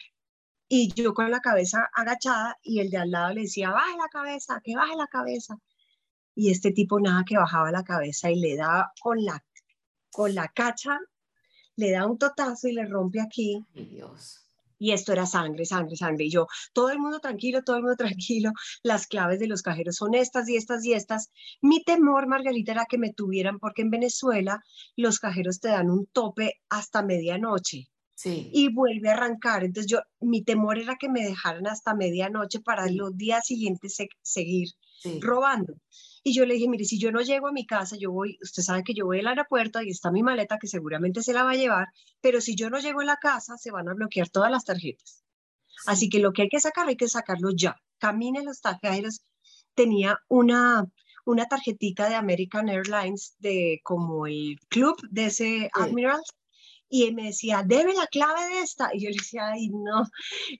[0.68, 4.08] Y yo con la cabeza agachada y el de al lado le decía, baje la
[4.08, 5.58] cabeza, que baje la cabeza.
[6.34, 9.44] Y este tipo nada que bajaba la cabeza y le daba con la,
[10.10, 10.98] con la cacha
[11.76, 13.64] le da un totazo y le rompe aquí.
[13.74, 14.42] Dios.
[14.78, 16.24] Y esto era sangre, sangre, sangre.
[16.24, 18.50] Y yo, todo el mundo tranquilo, todo el mundo tranquilo.
[18.82, 21.30] Las claves de los cajeros son estas y estas y estas.
[21.60, 24.60] Mi temor, Margarita, era que me tuvieran porque en Venezuela
[24.96, 27.88] los cajeros te dan un tope hasta medianoche.
[28.16, 28.50] Sí.
[28.52, 29.62] Y vuelve a arrancar.
[29.62, 34.68] Entonces yo, mi temor era que me dejaran hasta medianoche para los días siguientes seguir
[35.20, 35.74] robando.
[36.22, 38.62] Y yo le dije, mire, si yo no llego a mi casa, yo voy, usted
[38.62, 41.52] sabe que yo voy al aeropuerto y está mi maleta que seguramente se la va
[41.52, 41.88] a llevar,
[42.20, 45.24] pero si yo no llego a la casa, se van a bloquear todas las tarjetas.
[45.86, 47.76] Así que lo que hay que sacar, hay que sacarlo ya.
[47.98, 49.22] Camine los tajeros.
[49.74, 50.86] Tenía una,
[51.24, 56.20] una tarjetita de American Airlines de como el club de ese Admiral
[56.92, 58.90] y él me decía, debe la clave de esta.
[58.92, 60.04] Y yo le decía, ay, no,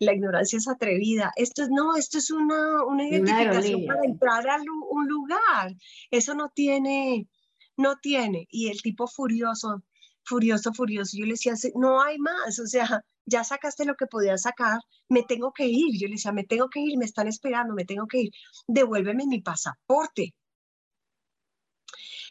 [0.00, 1.30] la ignorancia es atrevida.
[1.36, 4.56] Esto es, no, esto es una, una identificación para entrar a
[4.90, 5.76] un lugar.
[6.10, 7.28] Eso no tiene,
[7.76, 8.46] no tiene.
[8.50, 9.82] Y el tipo furioso,
[10.24, 11.18] furioso, furioso.
[11.18, 15.24] Yo le decía, no hay más, o sea, ya sacaste lo que podías sacar, me
[15.24, 16.00] tengo que ir.
[16.00, 18.30] Yo le decía, me tengo que ir, me están esperando, me tengo que ir.
[18.68, 20.34] Devuélveme mi pasaporte.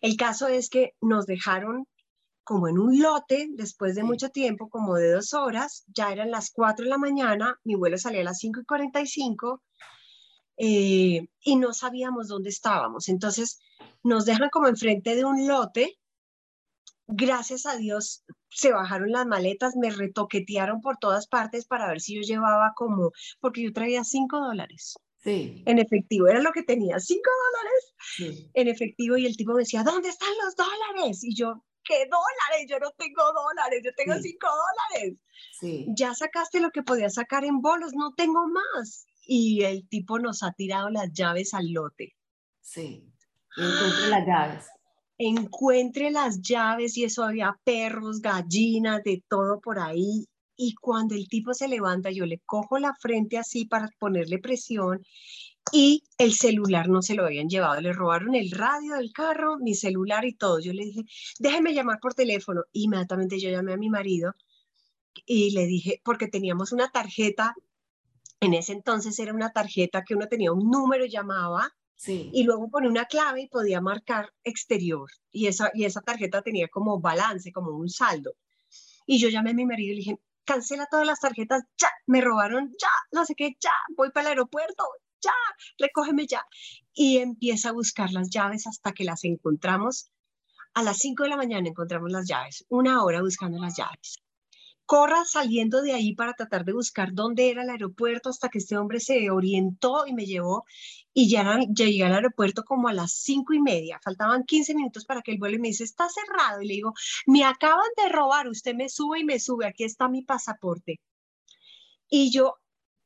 [0.01, 1.85] El caso es que nos dejaron
[2.43, 6.51] como en un lote, después de mucho tiempo, como de dos horas, ya eran las
[6.51, 9.61] 4 de la mañana, mi vuelo salía a las 5 y 45
[10.57, 13.09] eh, y no sabíamos dónde estábamos.
[13.09, 13.59] Entonces
[14.03, 15.97] nos dejan como enfrente de un lote.
[17.07, 22.15] Gracias a Dios se bajaron las maletas, me retoquetearon por todas partes para ver si
[22.15, 24.95] yo llevaba como, porque yo traía 5 dólares.
[25.23, 25.63] Sí.
[25.65, 28.49] En efectivo, era lo que tenía, 5 dólares sí.
[28.53, 29.17] en efectivo.
[29.17, 31.23] Y el tipo me decía, ¿dónde están los dólares?
[31.23, 32.67] Y yo, ¿qué dólares?
[32.69, 35.19] Yo no tengo dólares, yo tengo cinco dólares.
[35.59, 35.85] Sí.
[35.89, 39.05] Ya sacaste lo que podías sacar en bolos, no tengo más.
[39.27, 42.15] Y el tipo nos ha tirado las llaves al lote.
[42.61, 43.05] Sí,
[43.57, 44.65] encuentre las llaves.
[45.17, 50.27] Encuentre las llaves y eso había perros, gallinas, de todo por ahí.
[50.55, 55.03] Y cuando el tipo se levanta, yo le cojo la frente así para ponerle presión
[55.71, 59.73] y el celular no se lo habían llevado, le robaron el radio del carro, mi
[59.73, 60.59] celular y todo.
[60.59, 61.03] Yo le dije,
[61.39, 62.63] déjeme llamar por teléfono.
[62.73, 64.33] Inmediatamente yo llamé a mi marido
[65.25, 67.55] y le dije, porque teníamos una tarjeta,
[68.39, 72.29] en ese entonces era una tarjeta que uno tenía un número, llamaba sí.
[72.33, 75.09] y luego ponía una clave y podía marcar exterior.
[75.31, 78.33] Y esa, y esa tarjeta tenía como balance, como un saldo.
[79.05, 82.21] Y yo llamé a mi marido y le dije, cancela todas las tarjetas, ya, me
[82.21, 84.83] robaron, ya, no sé qué, ya, voy para el aeropuerto,
[85.21, 85.33] ya,
[85.77, 86.45] recógeme ya.
[86.93, 90.11] Y empieza a buscar las llaves hasta que las encontramos.
[90.73, 94.19] A las 5 de la mañana encontramos las llaves, una hora buscando las llaves.
[94.85, 98.77] Corra saliendo de ahí para tratar de buscar dónde era el aeropuerto hasta que este
[98.77, 100.65] hombre se orientó y me llevó
[101.13, 103.99] y ya, llegué al aeropuerto como a las cinco y media.
[104.03, 106.61] Faltaban 15 minutos para que el vuelo y me dice, está cerrado.
[106.61, 106.93] Y le digo,
[107.25, 110.99] me acaban de robar, usted me sube y me sube, aquí está mi pasaporte.
[112.09, 112.55] Y yo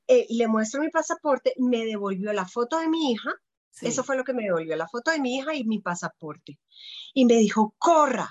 [0.07, 3.31] eh, le muestro mi pasaporte, me devolvió la foto de mi hija,
[3.71, 3.87] sí.
[3.87, 6.59] eso fue lo que me devolvió, la foto de mi hija y mi pasaporte.
[7.13, 8.29] Y me dijo, corra.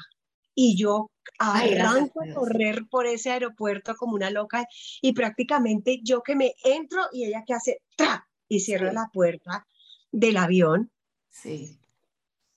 [0.57, 4.64] Y yo arranco a correr por ese aeropuerto como una loca
[5.01, 8.29] y prácticamente yo que me entro y ella que hace, ¡tra!
[8.49, 8.95] y cierra sí.
[8.95, 9.66] la puerta
[10.12, 10.93] del avión.
[11.31, 11.81] Sí.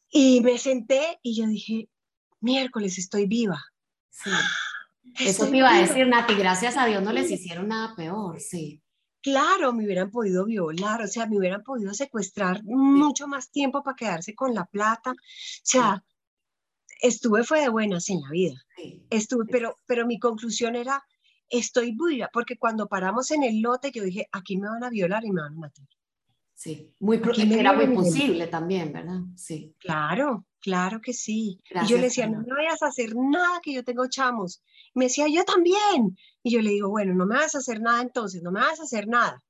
[0.10, 1.90] Y me senté y yo dije,
[2.40, 3.64] miércoles estoy viva.
[4.10, 4.30] Sí.
[5.20, 8.84] Eso te iba a decir, Nati, gracias a Dios no les hicieron nada peor, sí.
[9.28, 13.98] Claro, me hubieran podido violar, o sea, me hubieran podido secuestrar mucho más tiempo para
[13.98, 15.12] quedarse con la plata.
[15.12, 15.16] O
[15.64, 16.02] sea,
[17.02, 18.56] estuve fue de buenas en la vida.
[19.10, 21.04] Estuve, pero, pero mi conclusión era,
[21.50, 25.26] estoy buena, porque cuando paramos en el lote, yo dije, aquí me van a violar
[25.26, 25.88] y me van a matar.
[26.58, 29.20] Sí, muy, era muy posible también, ¿verdad?
[29.36, 29.76] Sí.
[29.78, 31.62] Claro, claro que sí.
[31.70, 34.64] y yo le decía, no me vayas a hacer nada que yo tengo chamos.
[34.96, 36.18] me decía, yo también.
[36.42, 38.80] Y yo le digo, bueno, no me vas a hacer nada entonces, no me vas
[38.80, 39.44] a hacer nada.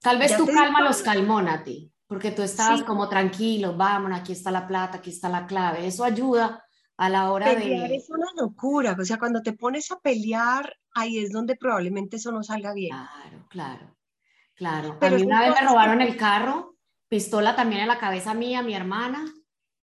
[0.00, 4.50] Tal vez tu calma los calmó, Nati, porque tú estabas como tranquilo, vamos, aquí está
[4.50, 5.86] la plata, aquí está la clave.
[5.86, 6.64] Eso ayuda
[6.96, 7.94] a la hora de...
[7.94, 12.32] es una locura, o sea, cuando te pones a pelear, ahí es donde probablemente eso
[12.32, 12.96] no salga bien.
[12.96, 13.96] Claro, claro.
[14.62, 16.76] Claro, a mí una vez me robaron el carro,
[17.08, 19.24] pistola también en la cabeza mía, mi hermana,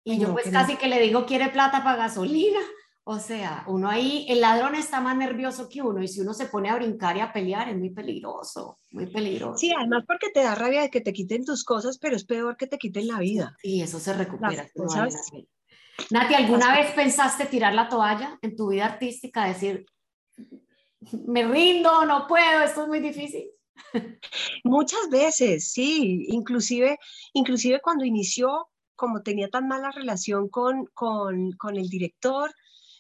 [0.04, 2.60] y yo pues casi que le digo, ¿quiere plata para gasolina?
[3.06, 6.46] O sea, uno ahí, el ladrón está más nervioso que uno y si uno se
[6.46, 9.58] pone a brincar y a pelear es muy peligroso, muy peligroso.
[9.58, 12.56] Sí, además porque te da rabia de que te quiten tus cosas, pero es peor
[12.56, 13.58] que te quiten la vida.
[13.62, 14.66] Y eso se recupera.
[16.12, 19.44] Nati, ¿alguna vez pensaste tirar la toalla en tu vida artística?
[19.48, 19.86] Decir,
[21.28, 23.52] me rindo, no puedo, esto es muy difícil.
[24.64, 26.98] Muchas veces, sí, inclusive,
[27.34, 32.52] inclusive cuando inició, como tenía tan mala relación con, con, con el director,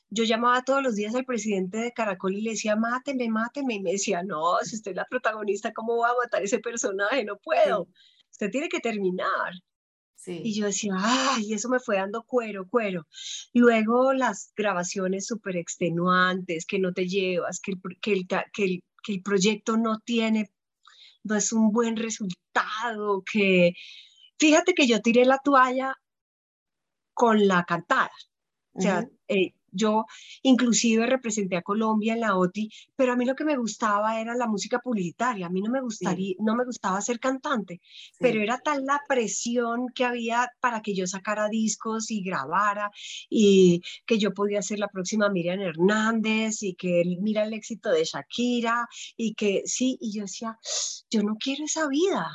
[0.10, 3.76] yo llamaba todos los días al presidente de Caracol y le decía, máteme, máteme.
[3.76, 7.24] Y me decía, no, si usted es la protagonista, ¿cómo va a matar ese personaje?
[7.26, 7.88] No puedo.
[8.32, 9.54] Usted tiene que terminar.
[10.14, 10.40] Sí.
[10.44, 13.08] Y yo decía, ay, eso me fue dando cuero, cuero.
[13.54, 19.14] Luego las grabaciones súper extenuantes, que no te llevas, que que, el, que, el, que
[19.14, 20.53] el proyecto no tiene
[21.24, 23.74] no es un buen resultado, que
[24.40, 25.96] fíjate que yo tiré la toalla
[27.14, 28.12] con la cantada.
[28.74, 29.08] O sea,
[29.74, 30.06] yo
[30.42, 34.36] inclusive representé a Colombia en la OTI, pero a mí lo que me gustaba era
[34.36, 35.48] la música publicitaria.
[35.48, 37.82] A mí no me, gustaría, no me gustaba ser cantante,
[38.20, 42.92] pero era tal la presión que había para que yo sacara discos y grabara
[43.30, 48.04] y que yo podía ser la próxima Miriam Hernández y que mira el éxito de
[48.04, 50.58] Shakira y que sí, y yo decía,
[51.10, 52.28] yo no quiero esa vida.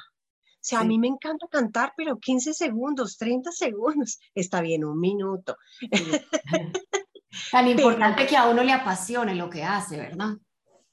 [0.61, 5.01] O sea, a mí me encanta cantar, pero 15 segundos, 30 segundos, está bien, un
[5.01, 5.57] minuto.
[7.51, 10.36] Tan importante que a uno le apasione lo que hace, ¿verdad?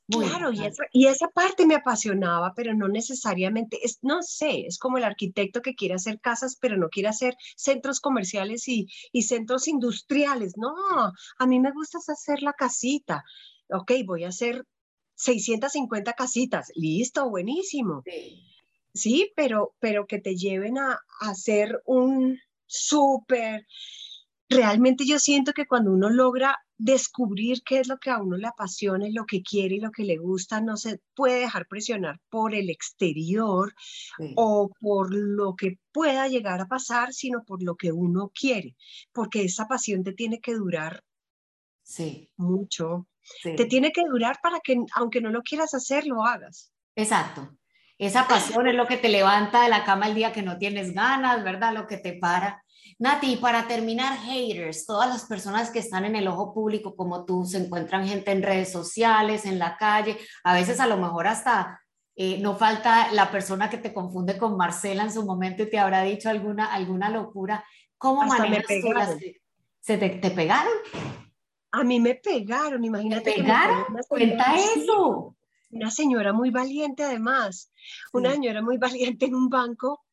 [0.07, 4.77] claro, y esa, y esa, parte me apasionaba, pero no necesariamente, es, no sé, es
[4.77, 9.23] como el arquitecto que quiere hacer casas, pero no quiere hacer centros comerciales y, y
[9.23, 10.53] centros industriales.
[10.57, 10.75] No,
[11.37, 13.23] a mí me gusta hacer la casita.
[13.69, 14.63] Ok, voy a hacer
[15.15, 16.71] 650 casitas.
[16.75, 18.03] Listo, buenísimo.
[18.93, 23.65] Sí, pero, pero que te lleven a, a hacer un súper
[24.49, 28.47] realmente yo siento que cuando uno logra descubrir qué es lo que a uno le
[28.47, 32.19] apasiona y lo que quiere y lo que le gusta, no se puede dejar presionar
[32.29, 33.73] por el exterior
[34.35, 38.75] o por lo que pueda llegar a pasar, sino por lo que uno quiere,
[39.13, 41.03] porque esa pasión te tiene que durar
[41.83, 42.29] sí.
[42.37, 43.07] mucho.
[43.41, 46.71] Te tiene que durar para que, aunque no lo quieras hacer, lo hagas.
[46.95, 47.57] Exacto.
[47.97, 50.93] Esa pasión es lo que te levanta de la cama el día que no tienes
[50.93, 51.73] ganas, ¿verdad?
[51.73, 52.63] Lo que te para.
[52.99, 57.45] Nati, para terminar, haters, todas las personas que están en el ojo público como tú,
[57.45, 61.81] se encuentran gente en redes sociales, en la calle, a veces a lo mejor hasta
[62.15, 65.77] eh, no falta la persona que te confunde con Marcela en su momento y te
[65.77, 67.65] habrá dicho alguna, alguna locura.
[67.97, 69.17] ¿Cómo manejas tú las...
[69.81, 70.73] ¿Se te, te, pegaron?
[71.71, 73.31] A mí me pegaron, imagínate.
[73.31, 73.83] ¿Te pegaron?
[74.07, 75.35] Cuenta eso.
[75.71, 77.69] Una señora muy valiente además,
[78.13, 78.77] una señora muy
[79.17, 80.04] valiente en un banco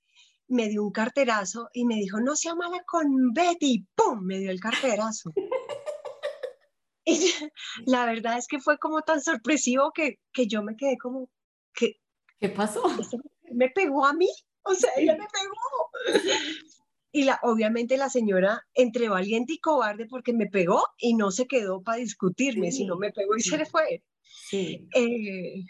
[0.52, 4.20] me dio un carterazo y me dijo, no sea mala con Betty, ¡pum!
[4.22, 5.32] Me dio el carterazo.
[7.04, 7.30] y
[7.86, 11.30] la verdad es que fue como tan sorpresivo que, que yo me quedé como,
[11.74, 11.96] ¿qué,
[12.38, 12.82] ¿qué pasó?
[13.50, 14.28] Me pegó a mí,
[14.62, 16.34] o sea, ella me pegó.
[17.12, 21.46] Y la, obviamente la señora entre valiente y cobarde porque me pegó y no se
[21.46, 24.02] quedó para discutirme, sino me pegó y se le fue.
[24.22, 24.88] Sí.
[24.94, 25.64] Eh,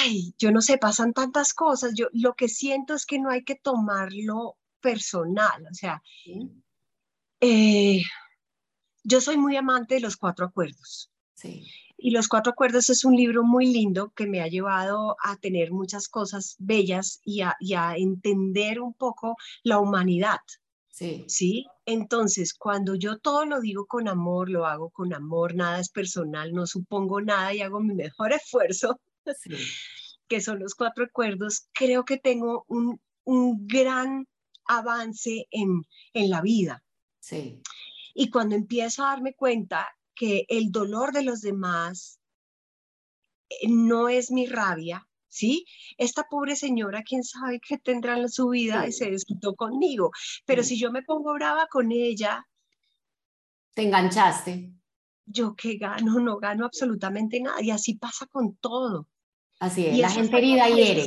[0.00, 1.92] ay, yo no sé, pasan tantas cosas.
[1.94, 6.02] Yo lo que siento es que no hay que tomarlo personal, o sea,
[7.40, 8.02] eh,
[9.04, 11.10] yo soy muy amante de los cuatro acuerdos.
[11.34, 11.66] Sí.
[12.02, 15.70] Y Los Cuatro Acuerdos es un libro muy lindo que me ha llevado a tener
[15.70, 20.38] muchas cosas bellas y a, y a entender un poco la humanidad.
[20.88, 21.24] Sí.
[21.28, 21.66] sí.
[21.84, 26.54] Entonces, cuando yo todo lo digo con amor, lo hago con amor, nada es personal,
[26.54, 28.98] no supongo nada y hago mi mejor esfuerzo
[30.30, 33.00] que son los cuatro acuerdos, creo que tengo un,
[33.66, 34.26] gran
[34.64, 36.84] avance en, la vida.
[37.18, 37.60] Sí.
[38.14, 42.20] Y cuando empiezo a darme cuenta que el dolor de los demás
[43.48, 45.66] eh, no es mi rabia, ¿sí?
[45.98, 50.12] Esta pobre señora, quién sabe qué tendrá en su vida y se desquitó conmigo,
[50.44, 52.46] pero si yo me pongo brava con ella,
[53.74, 54.72] Te enganchaste.
[55.26, 57.62] Yo que gano, no gano absolutamente nada.
[57.62, 59.08] Y así pasa con todo.
[59.60, 61.06] Así es, la gente herida hiere.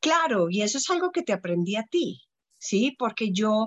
[0.00, 2.22] claro, y eso es algo que te aprendí a ti.
[2.60, 2.94] ¿sí?
[2.98, 3.66] Porque yo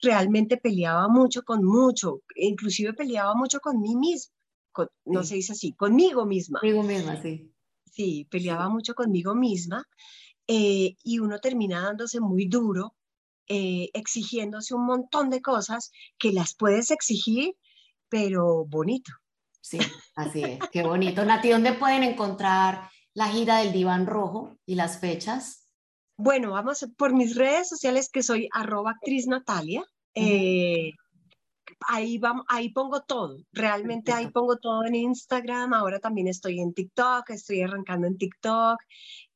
[0.00, 4.32] realmente peleaba mucho con mucho, inclusive peleaba mucho con mí misma,
[5.04, 6.60] no se dice así, conmigo misma.
[6.60, 7.52] Conmigo misma, sí.
[7.84, 9.84] Sí, peleaba mucho conmigo misma
[10.46, 12.94] eh, y uno termina dándose muy duro,
[13.48, 17.56] eh, exigiéndose un montón de cosas que las puedes exigir,
[18.08, 19.10] pero bonito.
[19.60, 19.78] Sí,
[20.14, 21.24] así es, qué bonito.
[21.24, 22.88] Nati, ¿dónde pueden encontrar
[23.18, 25.68] la gira del diván rojo y las fechas?
[26.16, 29.84] Bueno, vamos por mis redes sociales que soy arroba actriz Natalia.
[30.14, 30.92] Eh,
[31.88, 36.72] ahí, vamos, ahí pongo todo, realmente ahí pongo todo en Instagram, ahora también estoy en
[36.72, 38.78] TikTok, estoy arrancando en TikTok,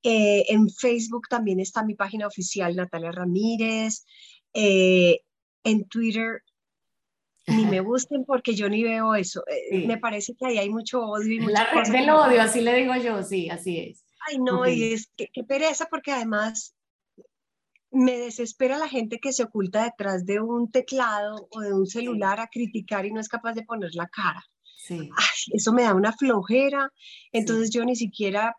[0.05, 4.05] eh, en Facebook también está mi página oficial Natalia Ramírez,
[4.55, 5.22] eh,
[5.64, 6.43] en Twitter
[7.47, 9.43] ni me gusten porque yo ni veo eso,
[9.86, 12.95] me parece que ahí hay mucho odio y La red del odio, así le digo
[12.97, 14.05] yo, sí, así es.
[14.28, 16.74] Ay, no, y es que, pereza porque además
[17.90, 22.40] me desespera la gente que se oculta detrás de un teclado o de un celular
[22.40, 24.43] a criticar y no es capaz de poner la cara.
[24.76, 24.95] Sí.
[24.95, 26.90] Ay, eso me da una flojera,
[27.32, 28.57] entonces yo ni siquiera,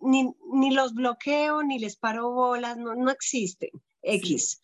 [0.00, 3.70] ni, ni, los bloqueo, ni les paro bolas, no, no existen.
[4.02, 4.60] X.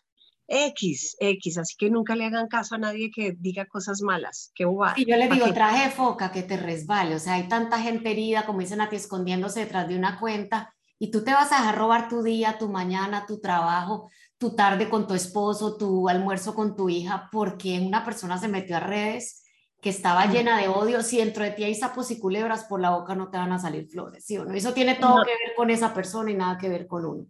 [0.53, 4.65] X, X, así que nunca le hagan caso a nadie que diga cosas malas, que
[4.97, 8.45] Y yo le digo, traje foca que te resbale, o sea, hay tanta gente herida,
[8.45, 11.79] como dicen a ti, escondiéndose detrás de una cuenta, y tú te vas a dejar
[11.79, 16.75] robar tu día, tu mañana, tu trabajo, tu tarde con tu esposo, tu almuerzo con
[16.75, 19.45] tu hija, porque una persona se metió a redes
[19.81, 22.91] que estaba llena de odio, si dentro de ti hay sapos y culebras, por la
[22.91, 24.53] boca no te van a salir flores, ¿sí o no?
[24.53, 27.27] Eso tiene todo que ver con esa persona y nada que ver con uno.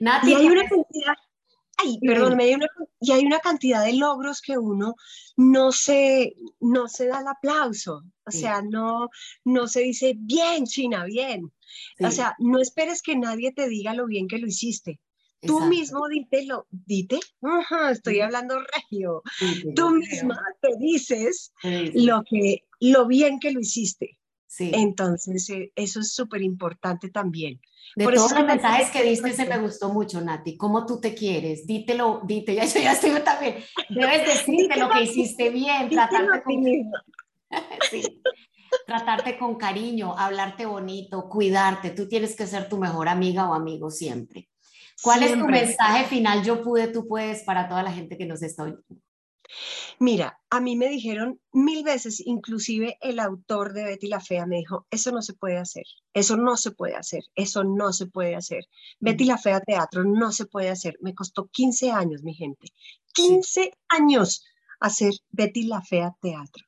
[0.00, 1.14] Nati, y hay una cantidad
[2.00, 2.66] Perdón, una,
[3.00, 4.94] y hay una cantidad de logros que uno
[5.36, 9.08] no se, no se da el aplauso, o sea, no,
[9.44, 11.52] no se dice, bien, China, bien.
[12.00, 15.00] O sea, no esperes que nadie te diga lo bien que lo hiciste.
[15.40, 17.18] Tú mismo dítelo, dite,
[17.90, 19.22] estoy hablando regio.
[19.74, 21.52] Tú misma te dices
[21.94, 24.20] lo, que, lo bien que lo hiciste.
[24.58, 27.60] Entonces, eh, eso es súper importante también.
[27.94, 30.56] De todos los mensajes que diste, se me gustó mucho, Nati.
[30.56, 31.66] ¿Cómo tú te quieres?
[31.66, 33.56] Dítelo, dite, ya, ya estoy también.
[33.88, 36.64] Debes decirte lo que hiciste bien, tratarte con...
[37.90, 38.22] sí.
[38.86, 41.90] tratarte con cariño, hablarte bonito, cuidarte.
[41.90, 44.48] Tú tienes que ser tu mejor amiga o amigo siempre.
[45.02, 46.44] ¿Cuál es tu mensaje final?
[46.44, 48.84] Yo pude, tú puedes para toda la gente que nos está oyendo.
[49.98, 54.56] Mira, a mí me dijeron mil veces, inclusive el autor de Betty la Fea me
[54.56, 55.84] dijo, eso no se puede hacer,
[56.14, 58.66] eso no se puede hacer, eso no se puede hacer.
[59.00, 60.96] Betty la Fea teatro no se puede hacer.
[61.00, 62.68] Me costó 15 años, mi gente,
[63.14, 64.44] 15 años
[64.80, 66.64] hacer Betty la Fea teatro.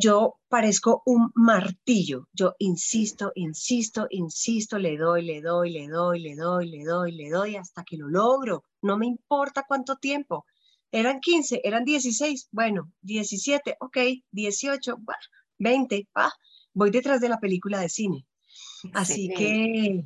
[0.00, 6.36] Yo parezco un martillo, yo insisto, insisto, insisto, le doy, le doy, le doy, le
[6.36, 8.62] doy, le doy, le doy hasta que lo logro.
[8.80, 10.44] No me importa cuánto tiempo
[10.90, 13.98] eran 15, eran 16, bueno, 17, ok,
[14.30, 14.96] 18,
[15.58, 16.32] 20, ah,
[16.72, 18.26] voy detrás de la película de cine.
[18.94, 20.02] Así que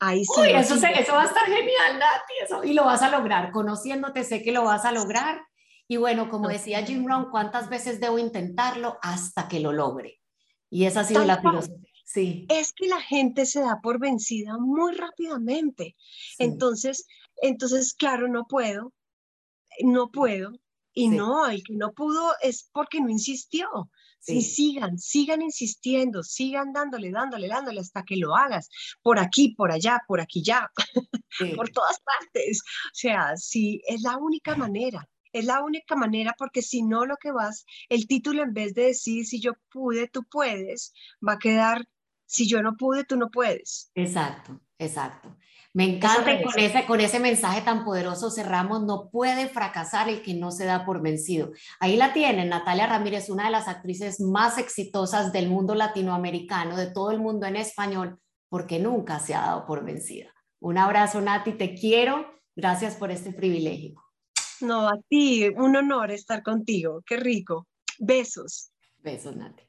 [0.00, 0.40] ahí sí.
[0.40, 4.24] Uy, eso, eso, va a estar genial, Nati, eso, y lo vas a lograr, conociéndote
[4.24, 5.40] sé que lo vas a lograr.
[5.88, 10.20] Y bueno, como decía Jim Brown, ¿cuántas veces debo intentarlo hasta que lo logre?
[10.68, 11.76] Y esa ha sido la filosofía.
[12.04, 12.46] Sí.
[12.48, 15.96] Es que la gente se da por vencida muy rápidamente.
[16.38, 17.06] Entonces,
[17.40, 18.92] entonces, claro, no puedo,
[19.82, 20.52] no puedo.
[20.92, 23.68] Y no, el que no pudo es porque no insistió.
[24.18, 24.42] Sí.
[24.42, 28.68] sigan, sigan insistiendo, sigan dándole, dándole, dándole hasta que lo hagas.
[29.02, 30.68] Por aquí, por allá, por aquí ya,
[31.56, 32.62] por todas partes.
[32.86, 35.08] O sea, sí, es la única manera.
[35.32, 38.84] Es la única manera porque si no lo que vas, el título en vez de
[38.86, 40.92] decir si yo pude, tú puedes,
[41.26, 41.86] va a quedar
[42.24, 43.90] si yo no pude, tú no puedes.
[43.94, 45.36] Exacto, exacto.
[45.72, 50.22] Me encanta y con ese, con ese mensaje tan poderoso cerramos, no puede fracasar el
[50.22, 51.50] que no se da por vencido.
[51.80, 56.90] Ahí la tienen, Natalia Ramírez, una de las actrices más exitosas del mundo latinoamericano, de
[56.90, 58.18] todo el mundo en español,
[58.48, 60.32] porque nunca se ha dado por vencida.
[60.60, 62.26] Un abrazo, Nati, te quiero.
[62.54, 64.02] Gracias por este privilegio.
[64.62, 67.02] No, a ti, un honor estar contigo.
[67.04, 67.68] Qué rico.
[67.98, 68.72] Besos.
[68.96, 69.65] Besos, Nati.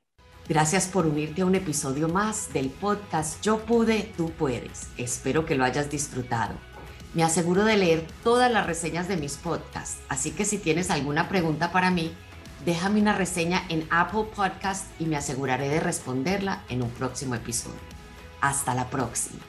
[0.49, 4.87] Gracias por unirte a un episodio más del podcast Yo pude, tú puedes.
[4.95, 6.53] Espero que lo hayas disfrutado.
[7.13, 11.27] Me aseguro de leer todas las reseñas de mis podcasts, así que si tienes alguna
[11.27, 12.13] pregunta para mí,
[12.63, 17.75] déjame una reseña en Apple Podcast y me aseguraré de responderla en un próximo episodio.
[18.39, 19.41] Hasta la próxima.